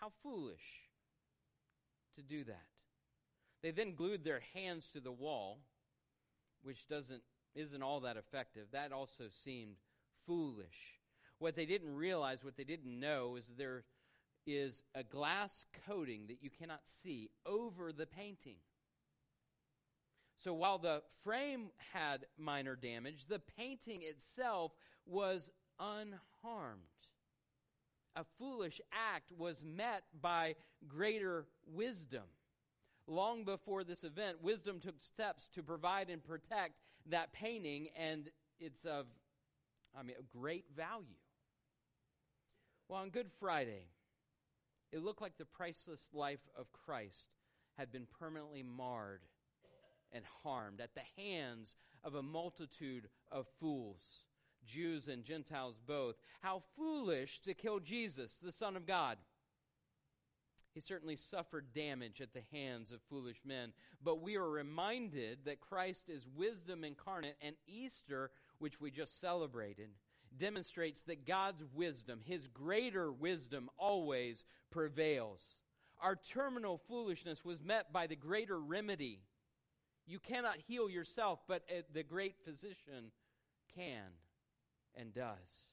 How 0.00 0.12
foolish 0.22 0.84
to 2.16 2.22
do 2.22 2.44
that. 2.44 2.66
They 3.62 3.70
then 3.70 3.94
glued 3.94 4.24
their 4.24 4.42
hands 4.54 4.88
to 4.92 5.00
the 5.00 5.12
wall 5.12 5.58
which 6.66 6.88
doesn't 6.88 7.22
isn't 7.54 7.82
all 7.82 8.00
that 8.00 8.16
effective. 8.16 8.66
That 8.72 8.92
also 8.92 9.24
seemed 9.44 9.76
foolish. 10.26 10.98
What 11.38 11.56
they 11.56 11.64
didn't 11.64 11.94
realize, 11.94 12.42
what 12.42 12.56
they 12.56 12.64
didn't 12.64 12.98
know, 12.98 13.36
is 13.36 13.48
there 13.56 13.84
is 14.46 14.82
a 14.94 15.02
glass 15.02 15.64
coating 15.86 16.26
that 16.28 16.42
you 16.42 16.50
cannot 16.50 16.80
see 17.02 17.30
over 17.46 17.92
the 17.92 18.06
painting. 18.06 18.56
So 20.44 20.52
while 20.52 20.78
the 20.78 21.02
frame 21.24 21.70
had 21.92 22.26
minor 22.38 22.76
damage, 22.76 23.24
the 23.28 23.40
painting 23.56 24.02
itself 24.02 24.72
was 25.06 25.50
unharmed. 25.78 26.80
A 28.16 28.24
foolish 28.38 28.80
act 28.92 29.30
was 29.36 29.62
met 29.64 30.04
by 30.20 30.54
greater 30.88 31.46
wisdom. 31.66 32.24
long 33.08 33.44
before 33.44 33.84
this 33.84 34.02
event, 34.02 34.42
wisdom 34.42 34.80
took 34.80 35.00
steps 35.00 35.48
to 35.54 35.62
provide 35.62 36.10
and 36.10 36.24
protect 36.24 36.74
that 37.08 37.32
painting, 37.32 37.88
and 37.96 38.28
it's 38.58 38.84
of, 38.84 39.06
I 39.96 40.02
mean, 40.02 40.16
great 40.32 40.64
value. 40.76 41.06
Well, 42.88 43.00
on 43.00 43.10
Good 43.10 43.30
Friday, 43.38 43.86
it 44.92 45.02
looked 45.02 45.22
like 45.22 45.38
the 45.38 45.44
priceless 45.44 46.02
life 46.12 46.40
of 46.56 46.66
Christ 46.72 47.26
had 47.78 47.92
been 47.92 48.06
permanently 48.18 48.62
marred 48.62 49.20
and 50.12 50.24
harmed 50.42 50.80
at 50.80 50.90
the 50.94 51.22
hands 51.22 51.76
of 52.02 52.14
a 52.14 52.22
multitude 52.22 53.08
of 53.30 53.46
fools, 53.60 54.02
Jews 54.66 55.08
and 55.08 55.24
Gentiles 55.24 55.76
both. 55.86 56.16
How 56.40 56.62
foolish 56.76 57.40
to 57.44 57.54
kill 57.54 57.80
Jesus, 57.80 58.36
the 58.42 58.52
Son 58.52 58.76
of 58.76 58.86
God. 58.86 59.18
He 60.76 60.80
certainly 60.80 61.16
suffered 61.16 61.72
damage 61.74 62.20
at 62.20 62.34
the 62.34 62.42
hands 62.52 62.92
of 62.92 63.00
foolish 63.08 63.40
men, 63.46 63.72
but 64.04 64.20
we 64.20 64.36
are 64.36 64.50
reminded 64.50 65.38
that 65.46 65.58
Christ 65.58 66.10
is 66.10 66.26
wisdom 66.36 66.84
incarnate, 66.84 67.36
and 67.40 67.56
Easter, 67.66 68.30
which 68.58 68.78
we 68.78 68.90
just 68.90 69.18
celebrated, 69.18 69.88
demonstrates 70.38 71.00
that 71.06 71.26
God's 71.26 71.64
wisdom, 71.74 72.20
his 72.22 72.46
greater 72.48 73.10
wisdom, 73.10 73.70
always 73.78 74.44
prevails. 74.70 75.40
Our 75.98 76.16
terminal 76.16 76.78
foolishness 76.86 77.42
was 77.42 77.64
met 77.64 77.90
by 77.90 78.06
the 78.06 78.16
greater 78.16 78.60
remedy. 78.60 79.22
You 80.06 80.18
cannot 80.18 80.58
heal 80.68 80.90
yourself, 80.90 81.40
but 81.48 81.62
uh, 81.70 81.80
the 81.94 82.02
great 82.02 82.36
physician 82.44 83.12
can 83.74 84.12
and 84.96 85.14
does. 85.14 85.72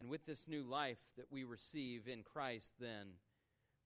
And 0.00 0.08
with 0.08 0.24
this 0.26 0.44
new 0.46 0.62
life 0.62 0.98
that 1.16 1.26
we 1.30 1.44
receive 1.44 2.06
in 2.06 2.22
Christ, 2.22 2.72
then, 2.80 3.06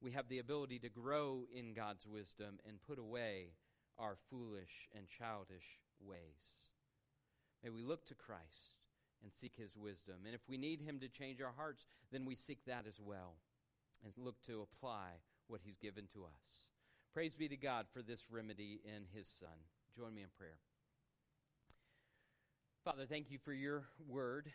we 0.02 0.10
have 0.12 0.28
the 0.28 0.40
ability 0.40 0.80
to 0.80 0.88
grow 0.88 1.44
in 1.54 1.74
God's 1.74 2.04
wisdom 2.06 2.58
and 2.68 2.82
put 2.86 2.98
away 2.98 3.52
our 3.98 4.16
foolish 4.30 4.88
and 4.96 5.06
childish 5.18 5.78
ways. 6.04 6.68
May 7.62 7.70
we 7.70 7.82
look 7.82 8.06
to 8.08 8.14
Christ 8.14 8.76
and 9.22 9.32
seek 9.32 9.52
his 9.56 9.76
wisdom. 9.76 10.16
And 10.26 10.34
if 10.34 10.40
we 10.48 10.58
need 10.58 10.80
him 10.80 10.98
to 11.00 11.08
change 11.08 11.40
our 11.40 11.52
hearts, 11.56 11.84
then 12.10 12.24
we 12.24 12.34
seek 12.34 12.58
that 12.66 12.84
as 12.88 12.98
well 13.00 13.36
and 14.04 14.12
look 14.16 14.42
to 14.46 14.66
apply 14.66 15.20
what 15.46 15.60
he's 15.64 15.78
given 15.78 16.08
to 16.14 16.24
us. 16.24 16.66
Praise 17.14 17.34
be 17.34 17.48
to 17.48 17.56
God 17.56 17.86
for 17.92 18.02
this 18.02 18.24
remedy 18.30 18.80
in 18.84 19.04
his 19.14 19.28
Son. 19.38 19.56
Join 19.96 20.14
me 20.14 20.22
in 20.22 20.28
prayer. 20.36 20.58
Father, 22.84 23.06
thank 23.08 23.30
you 23.30 23.38
for 23.44 23.52
your 23.52 23.84
word. 24.08 24.50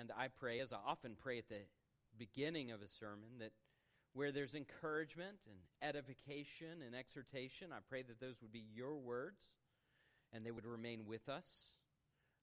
And 0.00 0.10
I 0.18 0.26
pray, 0.40 0.58
as 0.58 0.72
I 0.72 0.78
often 0.84 1.14
pray 1.16 1.38
at 1.38 1.48
the 1.48 1.60
beginning 2.18 2.72
of 2.72 2.80
a 2.82 2.88
sermon, 2.98 3.38
that 3.38 3.52
where 4.14 4.32
there's 4.32 4.54
encouragement 4.54 5.38
and 5.46 5.88
edification 5.88 6.82
and 6.84 6.96
exhortation, 6.96 7.68
I 7.72 7.78
pray 7.88 8.02
that 8.02 8.18
those 8.18 8.34
would 8.42 8.50
be 8.50 8.64
your 8.74 8.96
words 8.96 9.38
and 10.32 10.44
they 10.44 10.50
would 10.50 10.66
remain 10.66 11.06
with 11.06 11.28
us. 11.28 11.46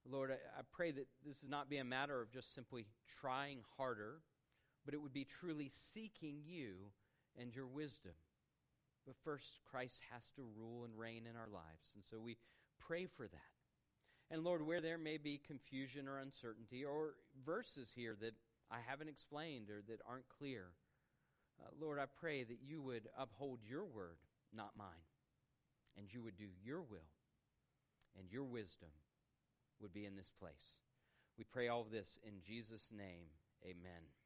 Lord, 0.09 0.31
I, 0.31 0.61
pray 0.71 0.91
that 0.91 1.07
this 1.25 1.35
is 1.43 1.49
not 1.49 1.69
be 1.69 1.79
a 1.79 1.83
matter 1.83 2.21
of 2.21 2.31
just 2.31 2.55
simply 2.55 2.85
trying 3.19 3.59
harder, 3.75 4.21
but 4.85 4.93
it 4.93 5.01
would 5.01 5.11
be 5.11 5.27
truly 5.41 5.69
seeking 5.69 6.37
you 6.45 6.75
and 7.37 7.53
your 7.53 7.67
wisdom. 7.67 8.13
But 9.05 9.15
first, 9.25 9.59
Christ 9.69 9.99
has 10.13 10.21
to 10.37 10.43
rule 10.57 10.85
and 10.85 10.97
reign 10.97 11.23
in 11.29 11.35
our 11.35 11.49
lives. 11.51 11.91
And 11.93 12.05
so 12.09 12.19
we 12.21 12.37
pray 12.79 13.05
for 13.17 13.27
that. 13.27 13.56
And 14.29 14.43
Lord, 14.43 14.65
where 14.65 14.81
there 14.81 14.97
may 14.97 15.17
be 15.17 15.39
confusion 15.45 16.07
or 16.07 16.19
uncertainty 16.19 16.83
or 16.83 17.15
verses 17.45 17.89
here 17.95 18.15
that 18.21 18.33
I 18.69 18.77
haven't 18.85 19.07
explained 19.07 19.69
or 19.69 19.81
that 19.87 20.01
aren't 20.07 20.27
clear, 20.37 20.65
uh, 21.61 21.69
Lord, 21.79 21.97
I 21.97 22.05
pray 22.19 22.43
that 22.43 22.59
you 22.61 22.81
would 22.81 23.07
uphold 23.17 23.59
your 23.67 23.85
word, 23.85 24.17
not 24.53 24.77
mine, 24.77 25.07
and 25.97 26.07
you 26.11 26.21
would 26.23 26.37
do 26.37 26.47
your 26.63 26.81
will 26.81 27.09
and 28.17 28.31
your 28.31 28.43
wisdom 28.43 28.89
would 29.79 29.93
be 29.93 30.05
in 30.05 30.15
this 30.15 30.31
place. 30.39 30.75
We 31.37 31.43
pray 31.43 31.67
all 31.67 31.85
this 31.89 32.19
in 32.25 32.41
Jesus' 32.45 32.91
name. 32.91 33.29
Amen. 33.63 34.16